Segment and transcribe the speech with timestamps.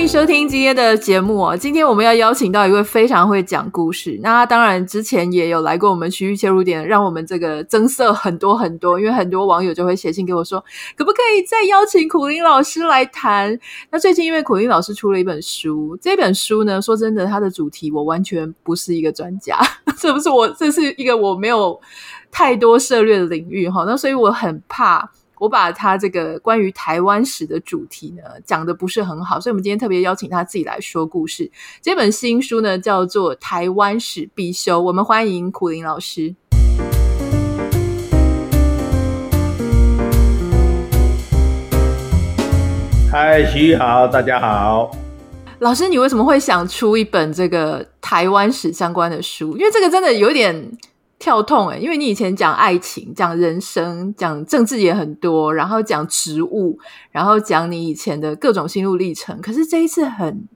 [0.00, 1.54] 欢迎收听今天的节目哦。
[1.54, 8.98] 今天我们要邀请到一位非常会讲故事，那他当然之前也有来过我们区域切入点，让我们这个增色很多很多。
[8.98, 10.58] 因为很多网友就会写信给我说，
[10.96, 13.60] 可不可以再邀请苦苓老师来谈？
[13.90, 19.58] 那最近因为苦苓老师出了一本书，这本书呢，说真的，它的主题我完全不是一个专家，
[20.00, 21.78] 这不是我，这是一个我没有
[22.32, 23.84] 太多涉猎的领域哈。
[23.86, 25.10] 那所以我很怕。
[25.40, 31.50] 我把他这个关于台湾史的主题呢讲的不是很好，所以我们今天特别邀请他自己来说故事。
[31.80, 36.34] 这本新书呢叫做《台湾史必修》，我们欢迎苦林老师。
[43.10, 44.90] 嗨，徐好，大家好。
[45.60, 49.56] 老师，你为什么会想出一本这个台湾史相关的书？
[49.56, 50.70] 因为这个真的有点。
[51.20, 56.78] 跳痛诶，因为你以前讲爱情、讲人生、讲政治也很多，然后讲植物，
[57.12, 59.38] 然后讲你以前的各种心路历程。
[59.42, 60.48] 可是这一次很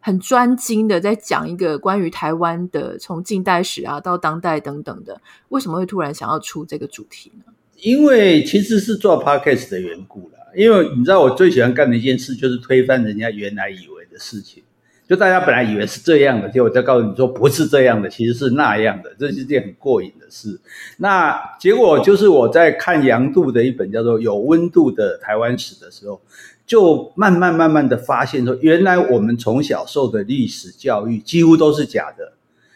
[0.00, 7.52] 很专精的在讲一个关于台湾的从近代史啊到当代等等的，为什么会突然想要出这个主题呢？
[7.76, 10.38] 因为其实是做 podcast 的缘故啦。
[10.56, 14.62] 因为你知道我最喜欢干的一件事就是推翻人家原来以为的事情。
[15.08, 20.60] 就大家本来以为是这样的，结果再告诉你说不是这样的，其实是那样的，这是件很过瘾的事。
[20.98, 26.20] 那结果就是我在看杨度的一本叫做《有温度的台湾史》的时候，
[26.66, 32.34] 就慢慢慢慢的发现说，原来我们从小受的历史教育几乎都是假的，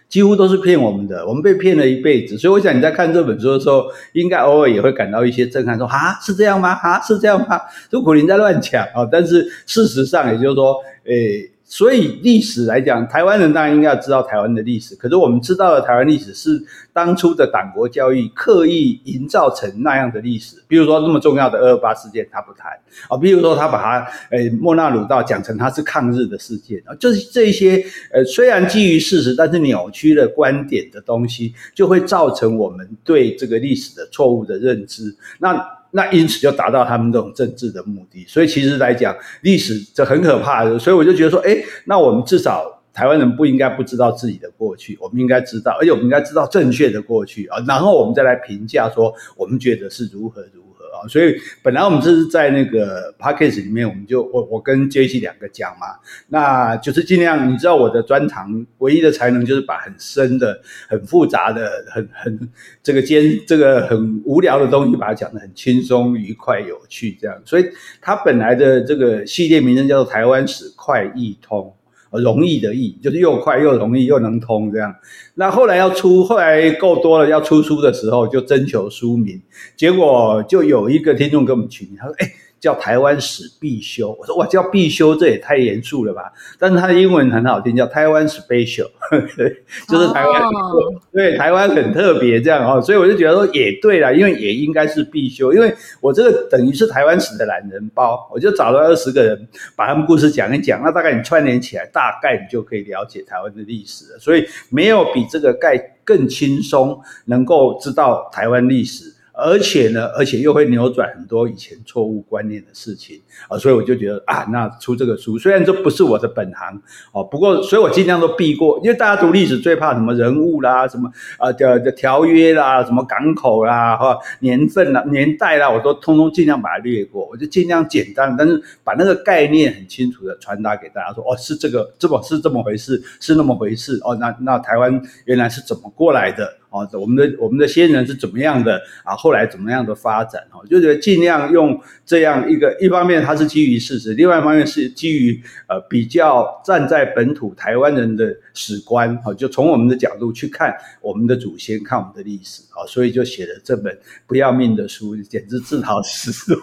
[0.09, 2.39] 几乎都是骗我们的，我们被骗了一辈子。
[2.39, 6.71] 所以我想你在看这本书的时候，应该偶尔也会感到一些震撼，说啊是这样吗？
[6.71, 7.61] 啊是这样吗？
[7.91, 9.07] 都古林在乱讲啊！
[9.13, 11.51] 但是事实上，也就是说，诶。
[11.73, 14.95] 所以历史来讲，台湾人当然应该要知道台湾的历史。
[14.95, 20.62] 可是我们知道的台湾历史是当初的党国教育刻意营造成那样的历史。
[20.69, 22.73] 比如说那么重要的二二八事件，他不谈
[23.08, 27.83] 啊；比如说他把它诶莫那鲁道讲成他是抗日的事件啊，就是这些
[28.13, 35.17] 呃虽然基于事实，但是扭曲了观点的东西，就会造成我们对这个历史的错误的认知。
[35.39, 35.58] 那。
[35.92, 50.72] 那因此就达到他们这种政治的目的，所以其实来讲，历史这很可怕的，所以我就觉得说，哎，那我们至少台湾人不应该不知道自己的过去，我们应该知道，而且我们应该知道正确的过去啊，然后我们再来评价说，我们觉得是如何如何。
[51.08, 55.86] 所以本来我们这是在那个 podcast 里面，我们就我我跟 j c 两个讲嘛，
[56.29, 62.48] 那就是尽量你知道我的专长，唯一的才能就是把很深的、很复杂的、很很
[62.83, 67.41] 这个兼这个很无聊的东西，把它讲得很轻松、愉快、有趣这样。
[67.45, 67.67] 所以
[68.01, 71.74] 它本来的这个系列名称叫做《台湾史快易通》。
[72.20, 74.95] 容易的易，就是又快又容易又能通这样。
[75.34, 79.40] 那后来要出，后来够多了要出书的时候，就征求书名，
[79.77, 86.33] 结果就有一个听众给我们取名，他说：“哎。”叫台湾史必修，我说哇，叫必修，这也太严肃了吧？
[86.61, 88.86] 但是它的英文很好听，叫台湾 special，
[89.90, 90.95] 就是台湾，oh.
[91.12, 104.18] 对，台湾很特别这样哦，所以我就觉得说也对啦，因为也应该是必修，因为我这个等于是台湾史的懒人包，我就找了二十个人，把他们故事讲一讲，那大概你串联起来，大概你就可以了解台湾的历史了。
[104.20, 109.12] 所以没有比这个概更轻松，能够知道台湾历史。
[109.42, 116.80] 而且呢，而且又会扭转很多以前错误观念的事情啊，所以我就觉得啊，那出这个书，虽然这不是我的本行
[117.13, 136.62] 哦，不过所以我尽量都避过，因为大家读历史最怕什么人物啦，什么啊的的条约啦，什么港口啦，哈年份啦、年代啦，我都通通尽量把它略过，我就尽量简单，但是把那个概念很清楚的传达给大家说，哦，是这个，这么是这么回事，是那么回事哦，那那台湾原来是怎么过来的？
[136.73, 139.15] 哦，我们的我们的先人是怎么样的啊？
[139.15, 140.43] 后来怎么样的发展？
[140.50, 145.38] 哦，就觉得尽量用这样一个，一方面它是基于事实，另外一方面是基于
[145.69, 153.95] 呃比较站在本土台湾人的史观，哈，就从我们的角度去看我们的祖先，看我们的历史，啊，所以就写了这本
[154.27, 156.61] 不要命的书，简直自讨死路。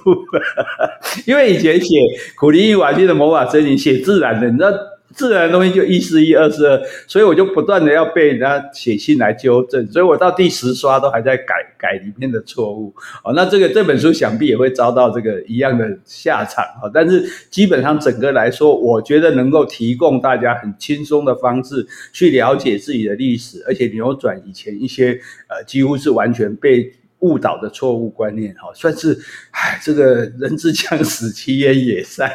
[1.27, 1.87] 因为以前写
[2.35, 4.71] 苦力与瓦基的魔法森林，写自然的，你知道。
[5.13, 12.93] 自然的东西就一是一，二是二，所以我就不断的要被人家写信来纠正，所以我到第十刷都还在改改里面的错误。
[13.23, 16.63] 哦，那这个这本书想必也会遭到这个一样的下场。
[16.81, 29.19] 哦，但是基本上整个来说，我觉得能够提供大家很轻松的方式去了解自己的历史，而且扭转以前一些呃几乎是完全被误导的错误观念，哈，算是
[29.51, 32.31] 唉，这个人之将死，其言也善，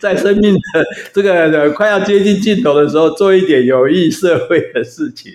[0.00, 0.60] 在生命的
[1.12, 5.32] 这个快要接近尽头的时候，做一点有益社会的事情。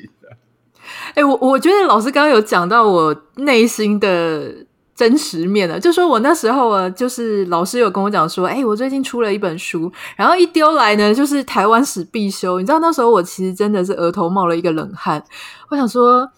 [1.14, 4.54] 哎、我我觉得老师刚刚有讲到我内心的
[4.94, 12.60] 真实面了，就说我那时候啊，就是老师有跟我讲说，哎、我最近出了一本书，然后一丢来呢，就是台湾史必修。
[12.60, 15.24] 你知道那时候我其实真的是额头冒了一个冷汗，
[15.70, 16.30] 我想说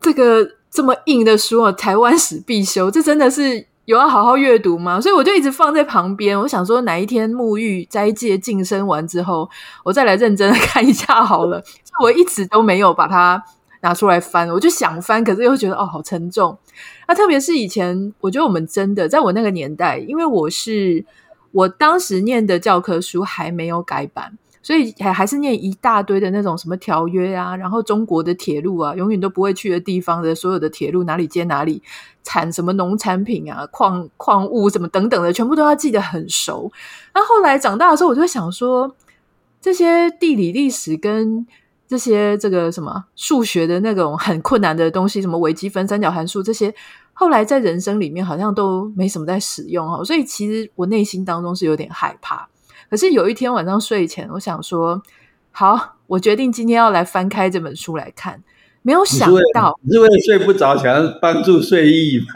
[0.00, 0.48] 这个。
[0.72, 4.98] 这么硬的书啊，台湾史必修，这真的是有要好好阅读吗？
[4.98, 6.38] 所以我就一直放在旁边。
[6.40, 9.50] 我想说，哪一天沐浴、斋戒、净身完之后，
[9.84, 11.62] 我再来认真的看一下好了。
[12.02, 13.44] 我一直都没有把它
[13.82, 16.56] 拿出来翻，我就想翻，可是又觉得哦，好沉重。
[17.06, 21.04] 那特别是以前，我觉得我们真的在我那个年代，因为我是
[21.50, 24.38] 我当时念的教科书还没有改版。
[24.62, 31.82] 所以还还是念一大堆的那种什么条约啊，然后中国的铁路啊，永远都不会去的地方的所有的铁路哪里接哪里，
[32.22, 36.70] 产什么农产品啊，矿矿物什么等等的，全部都要记得很熟。
[37.12, 38.94] 那后来长大的时候，我就想说，
[39.60, 41.44] 这些地理历史跟
[41.88, 46.72] 这些这个什么数学的那种很困难的东西，什么微积分、三角函数这些，
[47.12, 50.04] 后来在人生里面好像都没什么在使用哈。
[50.04, 52.48] 所以其实我内心当中是有点害怕。
[52.92, 55.00] 可是有一天晚上睡前，我想说，
[55.50, 58.42] 好，我决定今天要来翻开这本书来看。
[58.82, 62.26] 没有想到，你是为了睡不着，想要帮助睡意嘛？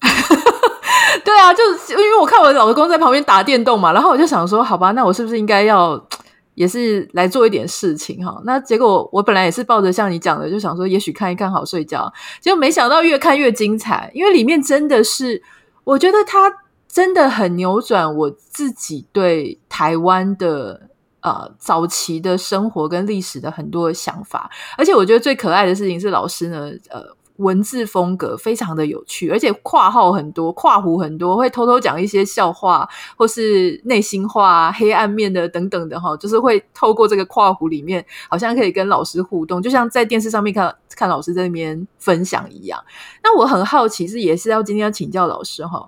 [1.22, 6.02] 对啊，就是因为我看我老公在旁边打电动嘛，然后我就想说，好吧，那我是不是应该要
[6.56, 8.40] 也是来做一点事情哈？
[8.46, 12.10] 那结果我本来也是抱着像你讲的，就想说，也许看一看好睡觉，
[12.40, 15.42] 结果没想到越看越精彩，因为里面真的是，
[15.84, 16.50] 我觉得他。
[16.96, 20.88] 真的很扭转我自己对台湾的
[21.20, 27.02] 呃早期的生活跟历史的很多想法，而且我觉得最可爱的事情是老师呢，呃，
[27.36, 42.82] 文字风格非常的有趣，而且括号很多，括弧很多，会偷偷讲一些笑话或是内心话、黑暗面的等等的哈，就是会透过这个括弧里面，好像可以跟老师互动，就像在电视上面看看老师在那边分享一样。
[43.22, 45.86] 那我很好奇，是也是要今天要请教老师哈。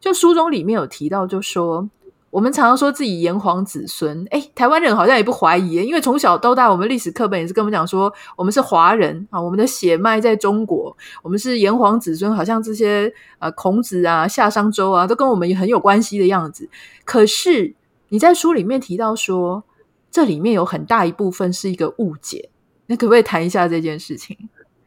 [0.00, 1.88] 就书中里面有提到，就说
[2.30, 16.68] 我们常常说自己炎黄子孙，哎，台湾人好像也不怀疑，因为从小到大，我们历史课本也是跟我们讲说，我们是华人啊，我们的血脉在中国，我们是炎黄子孙，好像这些呃孔子啊、夏商周啊，都跟我们也很有关系的样子。
[17.04, 17.74] 可是
[18.10, 19.64] 你在书里面提到说，
[20.10, 22.50] 这里面有很大一部分是一个误解，
[22.86, 24.36] 那可不可以谈一下这件事情？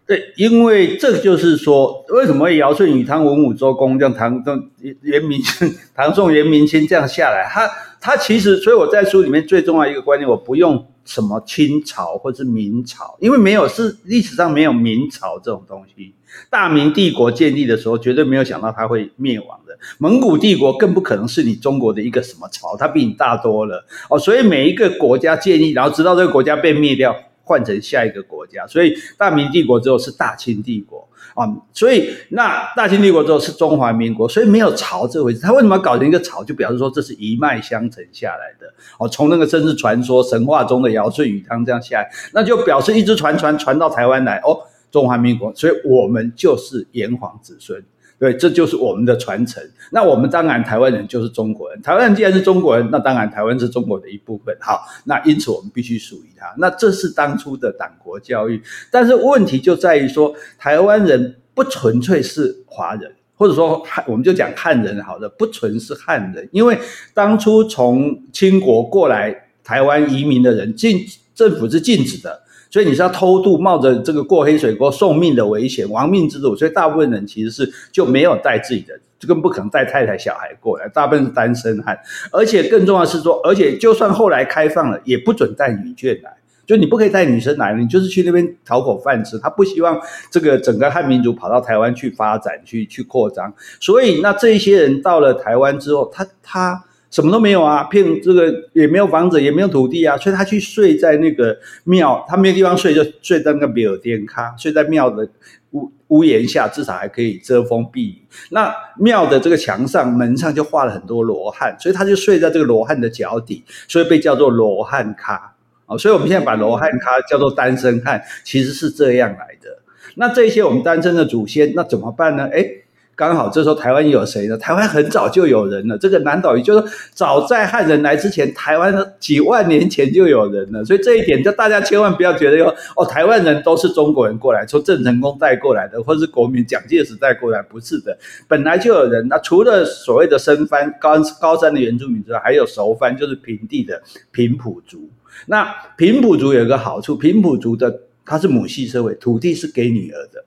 [0.07, 4.69] 对，因为这就是说，为什么尧舜禹汤文武周公这样唐宋
[5.01, 7.69] 元明清唐宋元明清这样下来， 他
[8.01, 16.13] 他其实，所以我在书里面最重要一个观念，我不用什么清朝或是明朝，因为没有是历史上没有明朝这种东西。
[16.49, 19.77] 大明帝国建立的时候，绝对没有想到它会灭亡的。
[19.97, 24.17] 蒙古帝国更不可能是你中国的一个什么朝，它比你大多了哦。
[24.17, 27.15] 所以每一个国家建立，然后直到这个国家被灭掉。
[27.43, 35.39] 换成下一个国家，所以大明帝国之后是大清帝国啊，所以那大清帝国之后是中华民国，所以没有朝这回事。
[35.39, 36.43] 他为什么要搞成一个朝？
[36.43, 44.59] 就表示说这是一脉相承下来的哦，从那个甚至传说神话中的尧舜禹汤这样下来，那就表示一直传传传到台湾来哦，
[44.91, 47.83] 中华民国，所以我们就是炎黄子孙。
[48.21, 49.63] 对，这就是我们的传承。
[49.89, 51.81] 那我们当然台湾人就是中国人。
[51.81, 54.55] 台湾人既然是中国人，那当然台湾是中国的一部分。
[54.59, 56.45] 好，那因此我们必须属于他。
[56.59, 58.61] 那这是当初的党国教育。
[58.91, 66.47] 但是问题就在于说，台湾人不纯粹是华人，或者说，我们就讲汉人好的，不纯是汉人。
[66.51, 66.77] 因为
[67.15, 70.99] 当初从清国过来台湾移民的人，禁
[71.33, 72.43] 政府是禁止的。
[72.71, 76.55] 所以你是要偷渡，冒着这个过黑水沟送命的危险，亡命之徒。
[76.55, 81.99] 所以大部分人其实是就没有带自己的，就更不可能带太太小孩过来，大部分是单身汉。
[82.31, 86.33] 而且更重要的是说，而且就算后来开放了，也不准带女眷来，
[86.65, 89.37] 就你不可以带女生来，你就是去那边讨口饭吃。
[89.37, 89.99] 他不希望
[90.31, 93.53] 这个整个汉民族跑到台湾去发展，去去扩张。
[93.81, 96.85] 所以那这一些人到了台湾之后，他他。
[97.11, 105.27] 什么都没有啊，骗这个也没有房子，也没有土地啊，所以他去睡在那个庙，他没有地方睡，就睡在那个比尔殿卡，睡在庙的
[105.71, 108.21] 屋屋檐下，至少还可以遮风避雨。
[108.51, 115.53] 那庙的这个墙上门上就画了很多罗汉，所以他就睡在这个罗汉的脚底，所以被叫做罗汉卡
[115.85, 115.97] 啊。
[115.97, 119.79] 所以我们现在把罗汉卡叫做单身汉，其实是这样来的。
[120.15, 122.45] 那这些我们单身的祖先，那怎么办呢？
[122.47, 122.83] 诶
[123.21, 124.57] 刚好这时候台湾有谁呢？
[124.57, 125.95] 台湾很早就有人了。
[125.95, 130.83] 这个南岛语就是早在汉人来之前，台湾几万年前就有人了。
[130.83, 139.27] 所以这一点，就大家千万不要觉得哟哦，台湾人都是中国人过来，从郑成功带过来的，或是国民蒋介石带过来，不是的，本来就有人。
[139.27, 144.01] 那除了所谓的生番高高山的原住民之外，还有熟番，就是平地的
[144.31, 145.07] 平埔族。
[145.45, 150.43] 那平埔族有一个好处，平埔族的他是母系社会，土地是给女儿的。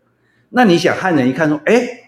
[0.51, 2.04] 那你想汉人一看说，哎，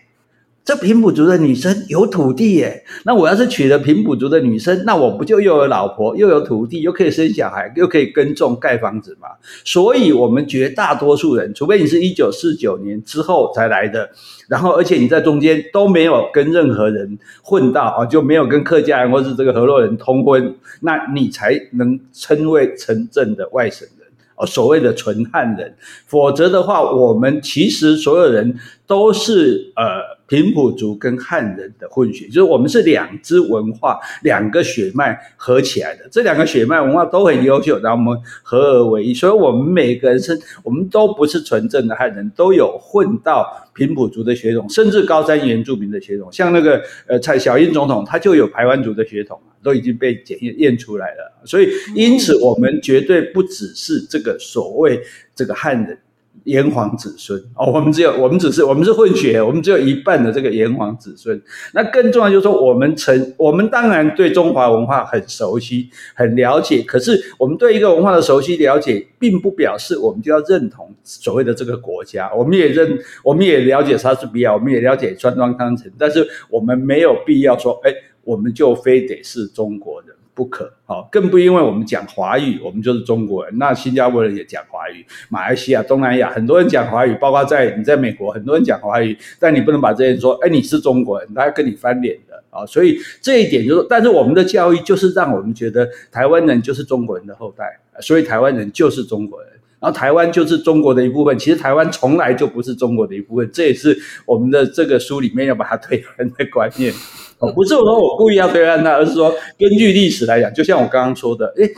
[0.66, 9.28] 这平埔族的女生有土地耶，那我要是娶了平埔族的女生，那我不就又有老婆，又有土地，又可以生小孩，又可以耕种盖房子吗？
[9.64, 14.10] 所以，我们绝大多数人，除非你是一九四九年之后才来的，
[14.48, 24.08] 然后而且你在中间都没有跟任何人混到啊，就没有跟客家人或是这个河洛人通婚，那你才能称为城镇的外省人。
[24.34, 30.15] 哦，所谓的纯汉人，否则的话，我们其实所有人都是呃。
[30.26, 36.08] 平埔族跟汉人的混血，就是我们是两支文化、两个血脉合起来的。
[36.10, 39.14] 这两个血脉文化都很优秀，然后我们合而为一。
[39.14, 46.28] 所以，我们每个人是，我们都不是纯正的汉人，都有混到平埔族的血统，甚至高山原住民的血统。
[46.32, 51.32] 像那个呃蔡小英总统，他就有排湾族的血统，都已经被检验验出来了。
[51.44, 55.00] 所以，因此我们绝对不只是这个所谓
[55.34, 55.96] 这个汉人。
[56.44, 61.40] 炎黄子孙哦，我们只有我们只是我们是混血，我们只有一半的这个炎黄子孙。
[61.74, 66.82] 那更重要就是说，我们曾我们当然对中华文化很熟悉、很了解。
[66.82, 72.32] 可是我们对一个文化的熟悉了解，并不表示我们就要认同所谓的这个国家。
[72.34, 80.15] 我们也认，我们也了解莎士比亚，我们也了解川端康成，但是我们没有必要说，哎，我们就非得是中国人。
[80.36, 83.56] 不可，好，更不因为我们讲华语，我们就是中国人。
[83.56, 92.66] 那新加坡人也讲华语，马来西亚、东南亚很多人讲华语，包括在你在美国，很多人讲华语，但你不能把这些人说，哎，你是中国人，他要跟你翻脸的啊。
[92.66, 97.64] 所以这一点就是，但是我们的教育就是让我们觉得台湾人就是中国人的后代，
[98.00, 101.38] 所以台湾人就是中国人，然后台湾就是中国的一部分。
[101.38, 106.92] 其实台湾从来就不是中国的一部分，这也是我们的这个书里面要把它推翻的观念。
[107.38, 111.70] 哦，不是说我故意要推翻它，而是说根据历史来讲，就像我刚刚说的，诶，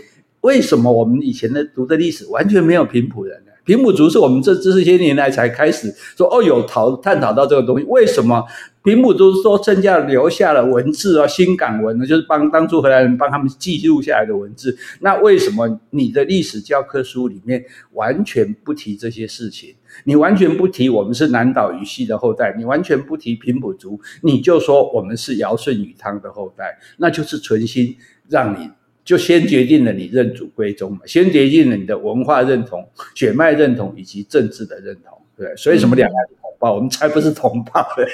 [0.43, 3.53] 为什么我们以前的读的历史完全没有平埔人呢？
[3.65, 8.45] 平埔族是我们这这些年来才开始说哦，有讨探讨到这个东西，为什么
[8.89, 12.07] 平埔族说剩下留下了文字啊，新港文呢？
[12.07, 19.75] 就是帮当初荷兰人帮他们记录下来的文字，那为什么你的历史教科书里面完全不提这些事情？
[20.05, 27.95] 你完全不提我们是南岛语系的后代，你完全不提平埔族，你就说我们是尧舜禹汤的后代，那就是存心
[28.27, 28.71] 让你
[29.05, 38.05] 就先决定了你认祖归宗嘛，先决定了你的文化认同、血脉认同以及政治的认同，对，所以什么两岸同胞，我们才不是同胞嘞。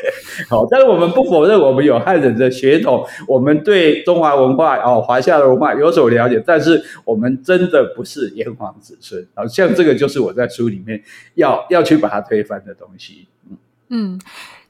[0.48, 9.26] 好，但是我们不否认我们有汉人的血统，我们对中华文化哦华夏的文化有所了解，但是我们真的不是炎黄子孙。
[9.34, 11.02] 好，像这个就是我在书里面
[11.34, 13.26] 要要去把它推翻的东西。
[13.48, 13.56] 嗯
[13.88, 14.20] 嗯。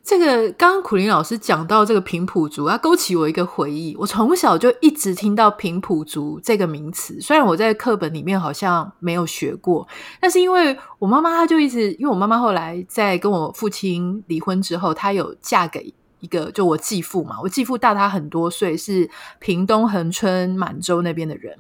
[0.05, 3.97] 这个刚刚苦苓老师讲到这个平埔族，它勾起我一个回忆。
[3.99, 9.89] 我从小就一直听到平埔族这个名词，虽然我在课本里面好像没有学过，
[10.21, 19.09] 但是因为我妈妈，她就一直，因为我妈妈后来在跟我父亲离婚之后，她有嫁给一个就我继父嘛，我继父大她很多岁，是
[19.39, 21.59] 屏东恒春满洲那边的人。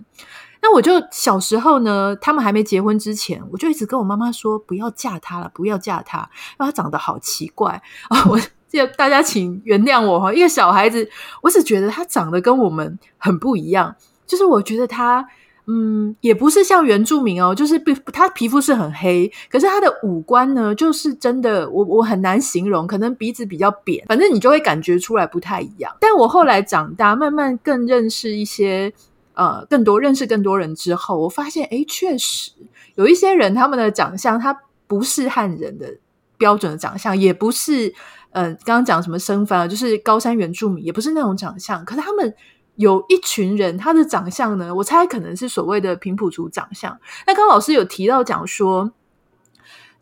[0.66, 6.20] 那我就小时候呢，他们还没结婚之前，我就一直跟我妈妈说，不要嫁他了，不要嫁他，
[6.58, 8.24] 因为他长得好奇怪啊！
[8.30, 8.40] 我
[8.70, 11.06] 这大家请原谅我哈，一个小孩子，
[11.42, 13.94] 我只觉得他长得跟我们很不一样，
[14.26, 15.26] 就是我觉得他，
[15.66, 25.94] 嗯，也不是像原住民哦，就是皮他皮肤是很黑，可是他的五官呢，就是真的，我我很难形容，可能鼻子比较扁，反正你就会感觉出来不太一样。
[26.00, 28.90] 但我后来长大，慢慢更认识一些。
[29.34, 32.52] 呃，更多认识更多人之后，我发现，诶，确实
[32.94, 35.98] 有一些人，他们的长相，他不是汉人的
[36.38, 37.94] 标准的长相，也不是，
[38.30, 41.84] 呃，刚刚讲什么生番，就是高山原住民，也不是那种长相。
[41.84, 42.34] 可是他们
[42.76, 46.98] 有一群人，他的长相呢，我猜可能是所谓的平埔族长相。
[47.26, 48.92] 那刚老师有提到讲说。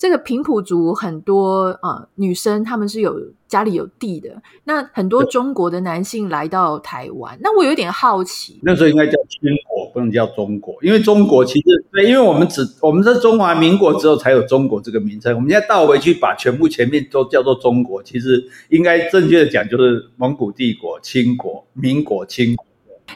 [0.03, 3.17] 这个平埔族很多呃女生，她们是有
[3.47, 4.31] 家里有地的。
[4.65, 8.59] 那很多中国的男性来到台湾，那我有点好奇。
[8.65, 15.33] 那时候应该叫清国，不能叫中国，因为中国其实对，因为我们只我们在中华民国之后才有中国这个名称。
[15.37, 22.67] 我们现在倒回去把全部前面都叫做中国，其实应该正确的讲就是蒙古帝国、清国、民国、清国。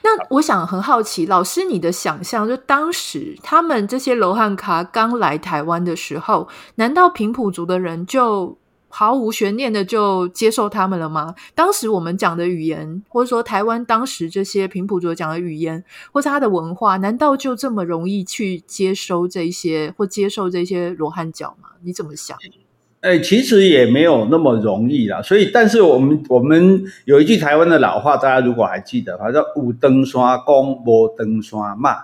[0.03, 11.35] 那我想很好奇，老师你的想象，就当时他们这些罗汉卡刚来台湾的时候，难道平埔族的人就毫无悬念的就接受他们了吗？
[11.55, 21.71] 当时我们讲的语言，或者说台湾当时这些平埔族讲的语言，或是他的文化，难道就这么容易去接收这些或接受这些罗汉脚吗？
[21.83, 22.37] 你怎么想？
[23.07, 25.23] 哎，其实也没有那么容易啦。
[25.23, 31.97] 所以，但是我们我们有一句台湾的老话，大家如果还记得，好像“有登刷公，无登刷骂”。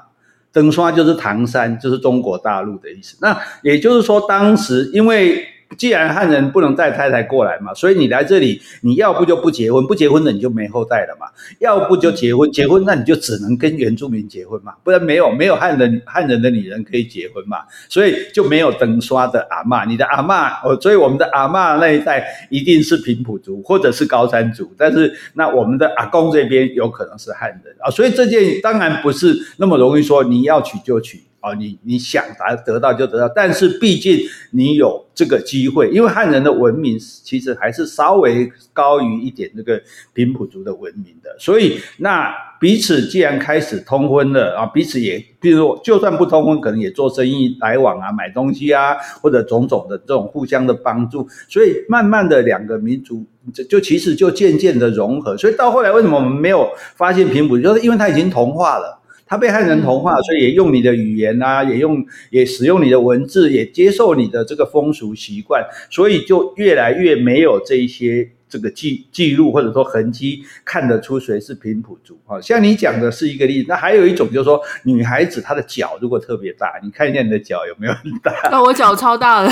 [0.53, 3.17] 登刷就是唐山，就是中国大陆的意思。
[3.21, 5.45] 那也就是说，当时因为。
[5.77, 11.27] 既然汉人不能带太太过来嘛，所以你来这里，你要不就不结婚，不结婚的你就没后代了嘛；
[11.59, 27.75] 要不就结婚，结婚那你就只能跟原住民结婚嘛，不然没有没有汉人汉人的女人可以结婚嘛，所以就没有登刷的阿嬷，你的阿嬷哦，所以我们的阿嬷那一代一定是平埔族或者是高山族，但是那我们的阿公这边有可能是汉人。
[27.81, 31.21] 啊，所以这件当然不是那么容易说你要娶就娶。
[31.43, 34.21] 哦，你你想达得到就得到，但是毕竟
[34.53, 39.83] 你有这个机会，因为汉人的文明其实还是稍微高于一点那个
[40.13, 59.01] 平埔族的文明的，所以那彼此既然开始通婚了啊，彼此也，比如就算不通婚，可能也做生意来往啊，买东西啊，或者种种的这种互相的帮助，所以慢慢的两个民族就就其实就渐渐的融合，所以到后来为什么我们没有发现平埔，就是因为它已经同化了。
[59.27, 72.19] 他被汉人同化，所以也用你的语言啊，也用也使用你的文字，也接受你的这个风俗习惯，所以就越来越没有这一些这个记记录或者说痕迹，看得出谁是平埔族。
[72.27, 78.33] 啊像你讲的是一个例子，那还有一种就是说，女孩子她的脚如果特别大，你看一下你的脚有没有很大？
[78.51, 79.51] 那我脚超大了，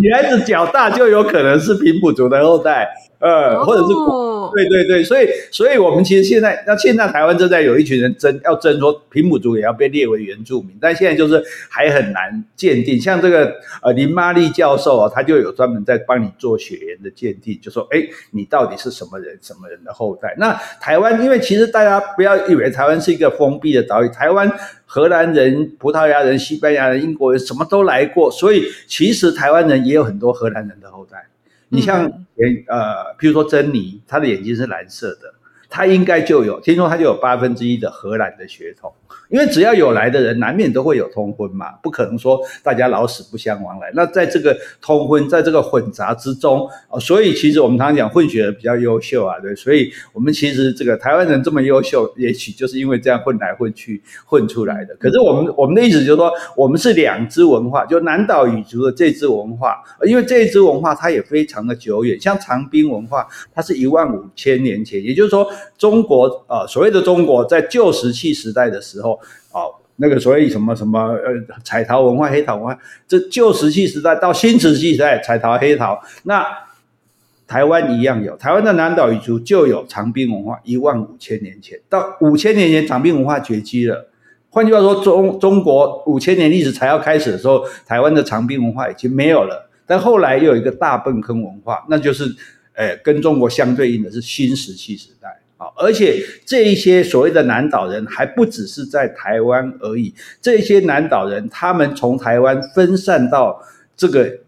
[0.00, 2.88] 女孩子脚大就有可能是平埔族的后代。
[3.20, 3.88] 呃，或者是，
[4.54, 12.98] 对对对，所以，所以我们其实现在，那现在台湾正在有一群人争，要争说平埔族也要被列为原住民，但现在就是还很难鉴定。
[12.98, 20.34] 像这个呃林玛丽教授啊，他就有专门在帮你做血缘的鉴定，就说，哎，你到底是什么人，什么人的后代？
[20.38, 24.50] 那台湾，因为其实大家不要以为台湾是一个封闭的岛屿，台湾
[24.86, 31.26] 荷兰人、葡萄牙人、西班牙人、英国人什么都来过，所以其实台湾人也有很多荷兰人的后代。
[31.70, 32.02] 你像
[32.36, 35.32] 眼呃，譬如说珍妮，她的眼睛是蓝色的，
[35.70, 38.92] 他应该就有，听说他就有八分之一的荷兰的血统。
[39.28, 43.88] 因为只要有来的人，难免都会有通婚嘛，不可能说大家老死不相往来。
[43.94, 46.68] 那在这个通婚，在这个混杂之中，
[47.00, 54.96] 所以其实我们常常讲混血儿比较优秀啊，对，所以我们其实这个台湾人这么优秀，也许就是因为这样混来混去混出来的。
[54.96, 69.20] 可是我们我们的意思就是说，我们是两支文化，就南岛语族的这支文化，因为这支文化它也非常的久远，像长滨文化，它是一万五千年前，也就是说中国呃所谓的中国在旧石器时代的时候。
[69.52, 71.32] 啊，那个所谓什么什么呃，
[71.64, 76.46] 彩陶文化、黑陶文化，这旧石器时代到新石器时代，彩陶、黑陶，那
[77.48, 84.08] 台湾一样有，台湾的南岛语族就有长滨文化，一万五千年前到五千年前，长滨文化绝迹了。
[84.50, 89.68] 换句话说，中中国五千年历史才要开始的时候，台湾的长滨文化已经没有了。
[89.84, 92.24] 但后来又有一个大坌坑文化，那就是，
[92.74, 95.39] 呃，跟中国相对应的是新石器时代。
[95.60, 103.62] 啊而且这一些所谓的南岛人还不只是在台湾而已，这些南岛人他们从台湾分散到
[103.94, 104.38] 这个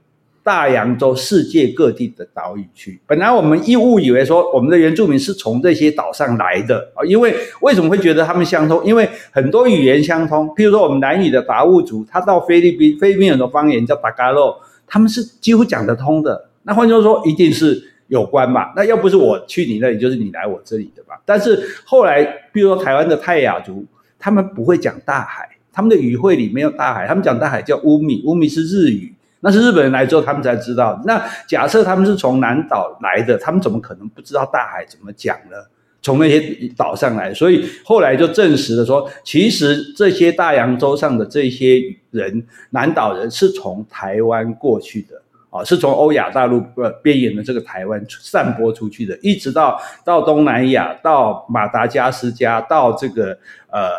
[0.43, 2.99] 大洋洲世界各地的岛屿去。
[3.07, 8.83] 本来我们一误以为说我们的原住民是从这些岛上来的啊，因为为什么会觉得他们相通？
[8.83, 16.49] 因为很多语言相通，譬如说我们南语的达悟族，他到菲律宾，菲律宾有很多方言叫达嘎洛，他们是几乎讲得通的。
[16.63, 17.92] 那换句话说，一定是。
[18.13, 18.71] 有关嘛？
[18.77, 21.19] 那要不是我去你那里，就是你来我这里的吧？
[21.25, 22.23] 但是后来，
[22.53, 23.87] 比如说台湾的泰雅族，
[24.19, 31.01] 他们不会讲大海，他们的语汇里没有大海，他们讲大海叫乌米，乌米是日语，那是日本人来之后他们才知道。
[31.07, 35.57] 那假设他们是从南岛来的，他们怎么可能不知道大海怎么讲呢？
[36.03, 45.22] 从那些岛上来，所以后来就证实了说，其实这些大洋洲上的这些人，南岛人是从台湾过去的。
[45.53, 53.39] 啊，是从欧亚大陆呃边缘的这个台湾散播出去的，一直到到东南亚，到马达加斯加，到这个
[53.71, 53.91] 呃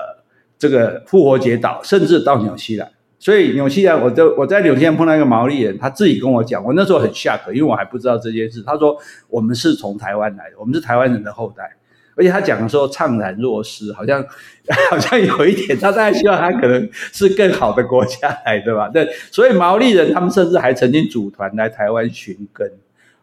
[0.58, 2.90] 这个复活节岛，甚至到纽西兰。
[3.20, 8.64] 所以纽西兰，我就我在纽西兰碰到一个毛利人，他自己跟我讲，我那时候很吓 h 因为我还不知道这件事。
[8.64, 8.98] 他说
[9.30, 11.72] 我们是从台湾来的，我们是台湾人的后代。
[12.16, 14.24] 而且他讲的时候怅然若失，好像
[14.90, 18.88] 好像有一点，他大概希望他可能是更好的国家来的吧？
[18.90, 22.72] 对，所以毛利人他们甚至还曾经组团来台湾寻根，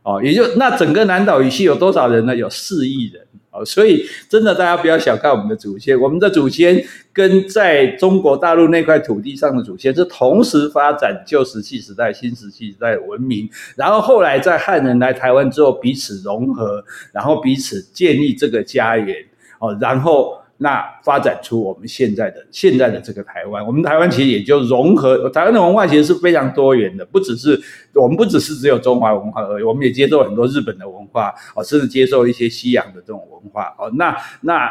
[0.03, 2.35] 哦，也就那整个南岛语系有多少人呢？
[2.35, 3.23] 有四亿人。
[3.51, 6.01] 哦，所以真的，大家不要小看我们的祖先。
[6.01, 19.17] 我们的祖先跟在中国大陆那块土地上的祖先是同时发展旧石器时代、新石器时代的文明，然后后来在汉人来台湾之后彼此融合，然后彼此建立这个家园。
[19.59, 20.40] 哦，然后。
[20.63, 27.59] 那发展出我们现在的现在的这个台湾，我们台湾其实也就融合台湾的文化，其实是非常多元的，不只是
[27.95, 33.91] 我们不只是只有中华文化而已，我们也接受很多日本的文化哦，甚至接受一些西洋的这种文化哦。
[33.95, 34.71] 那那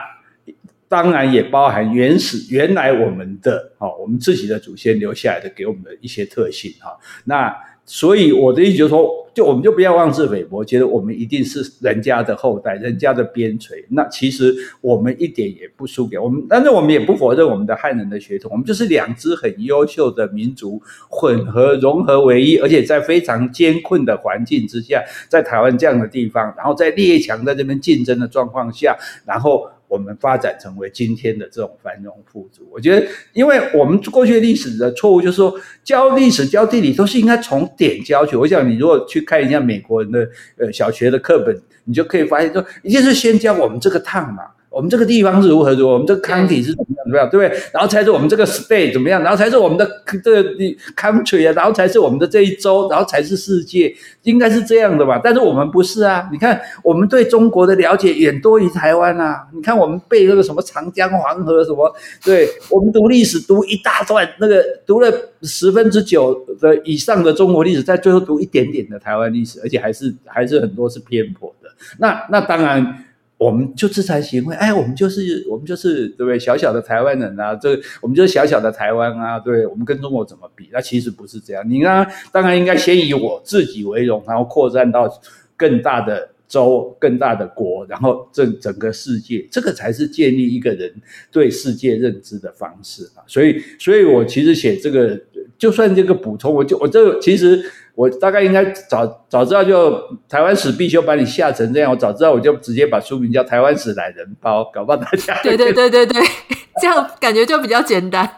[0.87, 6.95] 当然也包含原始原来我们的哦，我们自己的祖先留下来的给我们的一些特性哈。
[7.25, 7.55] 那
[7.91, 13.83] 所以我的意思就是说，就我们就不要妄自菲薄，觉得我们一定是人家的后代，人家的边陲。
[13.89, 18.51] 那其实我们一点也不输给我们，但是我们也不否认我们的汉人的血统。
[18.51, 29.67] 我们就是两支很优秀的民族混合融合为一，而且在非常艰困的环境之下，在台湾这样的地方，然后在列强在这边竞争的状况下，然后。
[29.89, 38.35] 我们发展成为今天的这种繁荣富足，我觉得，因为我们过去历史的错误，就是说教历史、教地理都是应该从点教起。
[38.35, 44.43] 我想，你如果去看一下美国人的呃小学的课本，你就可以发现说，一定是先教我们这个烫嘛。
[44.79, 47.61] 我们这个地方是如何如何，我们这个抗体是怎么样怎么样，对不对？
[47.73, 49.85] 然后才是我们这个 state 怎么样，然后才是我们的
[50.23, 50.55] 这个
[50.95, 55.19] country 啊，然后才是我们的这一州，然后才是世界，应该是这样的吧？
[55.21, 56.29] 但是我们不是啊！
[56.31, 59.45] 你看，我们对中国的了解远多于台湾啊！
[59.53, 65.11] 你看，我们背那个什么长江黄河什么，对，我们读历史读一大段，那个读了
[65.41, 71.69] 十分之九的以上的中国历史，在最后读一点点的台湾历史，而且还是还是很多是偏颇的。
[71.97, 73.05] 那那当然。
[73.39, 76.37] 我们就自惭形秽，哎，我们就是我们就是对不对？
[76.37, 77.69] 小小的台湾人啊，这
[78.01, 80.67] 我们就是小小的台湾啊，对，我们跟中国怎么比？
[80.73, 81.63] 那其实不是这样。
[81.65, 85.09] 你呢，当然应该先以我自己为荣，然后扩展到
[85.55, 90.93] 更大的州、更大的国，然后整整个世界，这个才是建立一个人
[91.31, 93.23] 对世界认知的方式啊。
[93.25, 95.17] 所以，所以我其实写这个，
[95.57, 97.63] 就算这个补充，我就我这个其实。
[97.99, 99.91] 我大概应该早早知道就
[100.29, 106.21] 台湾史必修把你吓成这样，我早知道我就直接把书名叫《台湾史懒人包》，搞不好大家对对对对对，
[106.79, 108.31] 这样感觉就比较简单。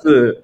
[0.00, 0.40] 是。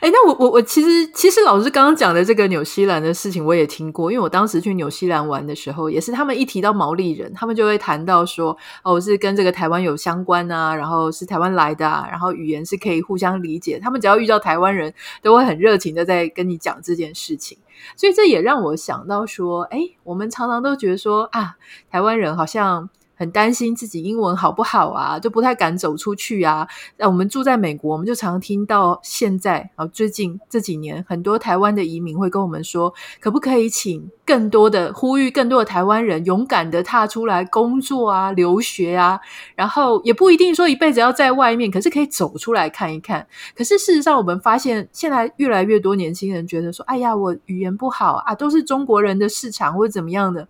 [0.00, 14.92] 哎，那我我我其实其实老师刚刚讲的这个纽西兰的事情我也听过，因为我当时去纽西兰玩的时候，也是他们一提到毛利人，他们就会谈到说，哦，是跟这个台湾有相关啊，然后是台湾来的啊，然后语言是可以互相理解，他们只要遇到台湾人
[15.22, 17.58] 都会很热情的在跟你讲这件事情，
[17.96, 21.56] 所以这也让我想到说，哎，我们常常都觉得说啊，
[21.90, 22.88] 台湾人好像。
[23.22, 26.66] 很担心自己英文好不好啊，就不太敢走出去啊。
[26.96, 39.20] 那我们住在美国，我们就常听到现在啊，最近这几年，很多台湾的移民会跟我们说，可不可以请更多的呼吁更多的台湾人勇敢的踏出来工作啊、留学啊，
[39.54, 43.24] 然后也不一定说一辈子要在外面，可是可以走出来看一看。
[43.56, 50.48] 可是事实上，我们发现现在越来越多年轻人觉得说，哎呀，我语言不好啊，都是中国人的市场或者怎么样的。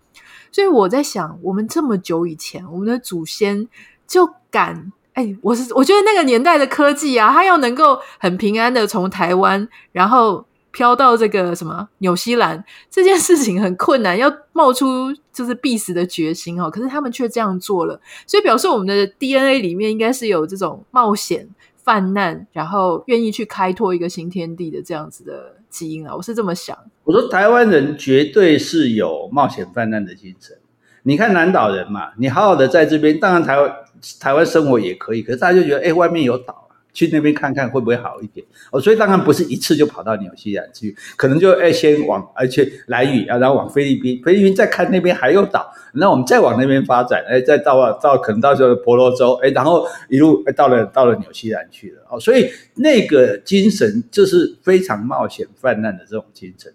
[0.53, 3.67] 所以我在想，我们这么久以前，我们的祖先
[4.07, 16.69] 就敢哎，我是我觉得那个年代的科技啊，他要能够很平安的从台湾，然后飘到这个什么纽西兰，这件事情很困难，要冒出就是必死的决心哦。
[16.69, 21.49] 可是他们却这样做了，所以表示我们的 DNA 里面应该是有这种冒险、
[21.83, 25.55] 犯难，然后愿意去开拓一个新天地的这样子的。
[25.73, 26.77] 基因啊，我是这么想。
[27.03, 30.57] 我说台湾人绝对是有冒险犯难的精神。
[31.03, 33.71] 你看南岛人嘛，你好好的在这边，当然台湾
[34.19, 36.59] 台湾生活也可以，可是大家就觉得，哎、外面有岛啊。
[36.93, 56.71] 去那边看看会不会好一点哦，所以当然不是一次就跑到纽西兰去，可能就哎先往而且来屿啊，然后往菲律宾，菲律宾再看那边还有岛，那我们再往那边发展，哎，再到到可能到时候婆罗洲，哎，然后一路到了到了纽西兰去了哦，所以那个精神就是非常冒险犯难的这种精神。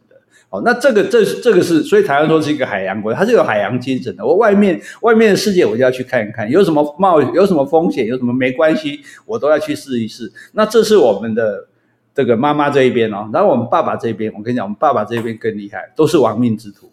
[0.50, 4.24] 哦，那这个这这个是，所以台湾说是一个海洋国，它是有海洋精神的。
[4.24, 10.32] 我外面外面的世界，我就要去看一看，有什么冒有什么风险，有什么没关系，我都要去试一试。
[10.52, 11.66] 那这是我们的
[12.14, 16.90] 这个妈妈这一边哦，然后我们爸爸这边，我跟你讲，我们爸爸这边更厉害，都是亡命之徒。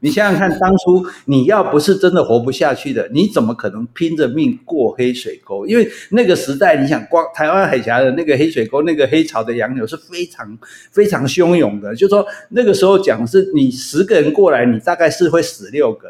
[0.00, 5.66] 你想想看，当初你要不是真的活不下去的，你怎么可能拼着命过黑水沟？
[5.66, 10.58] 因为那个时代，你想光台湾海峡的那个黑水沟，那个黑潮的洋流是非常
[10.90, 11.94] 非常汹涌的。
[11.96, 16.08] 就说那个时候讲是，你十个人过来，你大概是会死六个，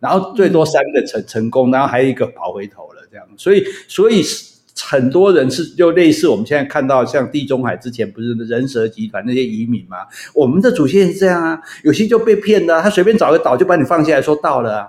[0.00, 3.26] 然后最多三个成成功，然后还有一个跑回头了这样。
[3.36, 4.22] 所以，所以
[4.88, 9.98] 很多人是就类似我们现在看到像地中海之前不是人蛇集团那些移民吗？
[10.34, 14.88] 我们的祖先是这样啊，有些就被骗的，他随便找个岛就把你放下来说到了啊。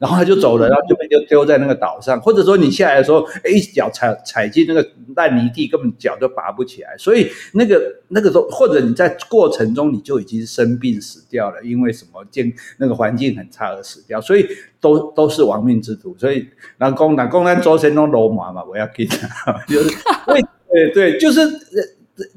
[0.00, 4.84] 然后他就走了，然后就被丢丢在那个岛上，或者说你下来的时候，哎，一脚踩踩进那个
[5.14, 6.96] 烂泥地，根本脚就拔不起来。
[6.96, 14.48] 所以那个那个时候，或者你在过程中你就已经生病死掉了，因为什么健那个环境很差而死掉，所以
[14.80, 16.16] 都都是亡命之徒。
[16.16, 19.90] 所以南宫南宫南周神龙罗马嘛，我要给他，就是
[20.28, 21.40] 为对对，就是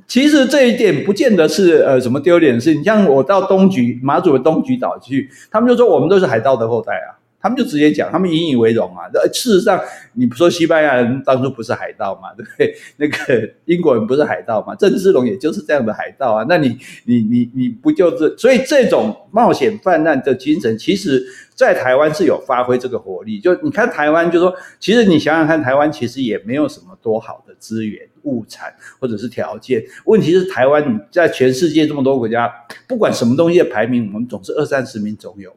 [0.06, 2.74] 其实这一点不见得是呃什么丢脸的事。
[2.74, 7.23] 你像我到东局马祖的东局岛去，他们就说我们都是海盗的后代啊。
[7.44, 9.04] 他们就直接讲，他们引以为荣啊。
[9.14, 9.78] 呃事实上，
[10.14, 12.76] 你不说西班牙人当初不是海盗嘛，对 不对？
[12.96, 14.74] 那个英国人不是海盗嘛？
[14.76, 16.46] 郑芝龙也就是这样的海盗啊。
[16.48, 18.34] 那你你你你不就是？
[18.38, 21.22] 所以这种冒险犯难的精神，其实
[21.54, 23.42] 在台湾是有发挥这个活力。
[23.42, 29.84] 就你看台湾，就说其实你想想看，台湾其实也没有什么多好的资源、物产或者是条件。
[30.06, 32.50] 问题是台湾你在全世界这么多国家，
[32.88, 35.54] 不管什么东西的排名，我们总是二三十名总有。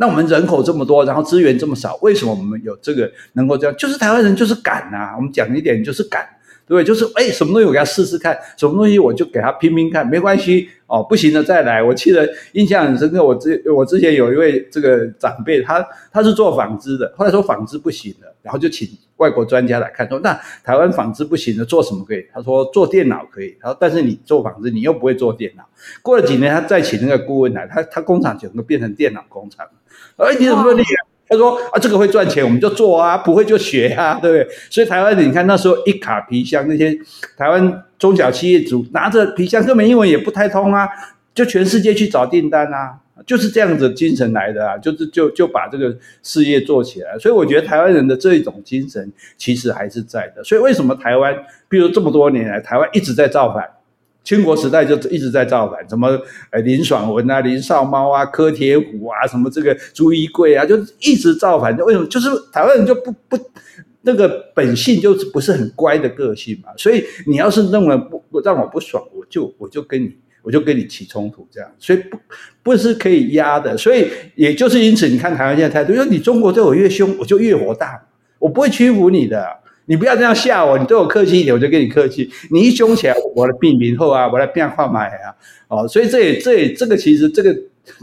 [0.00, 3.76] 那我们人口这么多，然后资源这么少，为什么我们有这个能够这样？
[3.76, 5.14] 就是台湾人就是敢呐！
[5.16, 6.24] 我们讲一点就是敢，
[6.66, 6.84] 对不对？
[6.84, 11.82] 就是哎，什么东西我给他试试看，什么东西我就给他拼拼看，没关系哦，不行了再来。
[11.82, 22.24] 我记得印象很深刻，我之我之前有一位这个长辈，他他是做纺织的，后来说纺织不行了，然后就请外国专家来看，说那台湾纺织不行了，做什么可以？
[22.32, 25.64] 他说做电脑可以，他说但是你做纺织，你又不会做电脑。
[26.02, 29.66] 过了几年，他再请那个顾问来，他他工厂整个变成电脑工厂。
[30.18, 30.90] 哎，你怎么说厉害？
[31.30, 34.56] 他说啊，这个会赚钱，我们就做啊，不会就学啊，对不对？
[34.70, 36.96] 所以台湾人，你看那时候一卡皮箱，那些
[37.36, 40.88] 台湾中小企业主拿着皮箱，根本英文也不太通啊，
[41.34, 47.18] 就全世界去找订单啊，就是这样子精神来的啊，就是就就把这个事业做起来。
[47.18, 50.42] 所以我觉得台湾人的这一种精神其实还是在的。
[50.42, 51.36] 所以为什么台湾，
[51.68, 53.68] 比如这么多年来，台湾一直在造反？
[54.28, 56.06] 清国时代就一直在造反，什么
[56.50, 61.74] 呃林爽文啊、林少猫啊、柯铁虎啊，什么这个朱一贵啊，就一直造反。
[61.78, 62.06] 为什么？
[62.08, 63.38] 就是台湾人就不不
[64.02, 66.68] 那个本性就是不是很乖的个性嘛。
[66.76, 71.70] 所以你要是认为不让我不爽，我就我就跟你我就跟你起冲突这样。
[71.78, 72.18] 所以不
[72.62, 73.78] 不是可以压的。
[73.78, 77.98] 所以也就是因此，你看台湾现在态度，因为你中国对我越凶，我就越火大，
[78.38, 79.42] 我不会屈服你的。
[79.88, 82.30] 你不要这样吓我，你对我客气一点，我就跟你客气。
[82.50, 85.34] 你一凶起来，我来避名后啊，我来变化买啊，
[85.68, 87.56] 哦，所以这也这也这个其实这个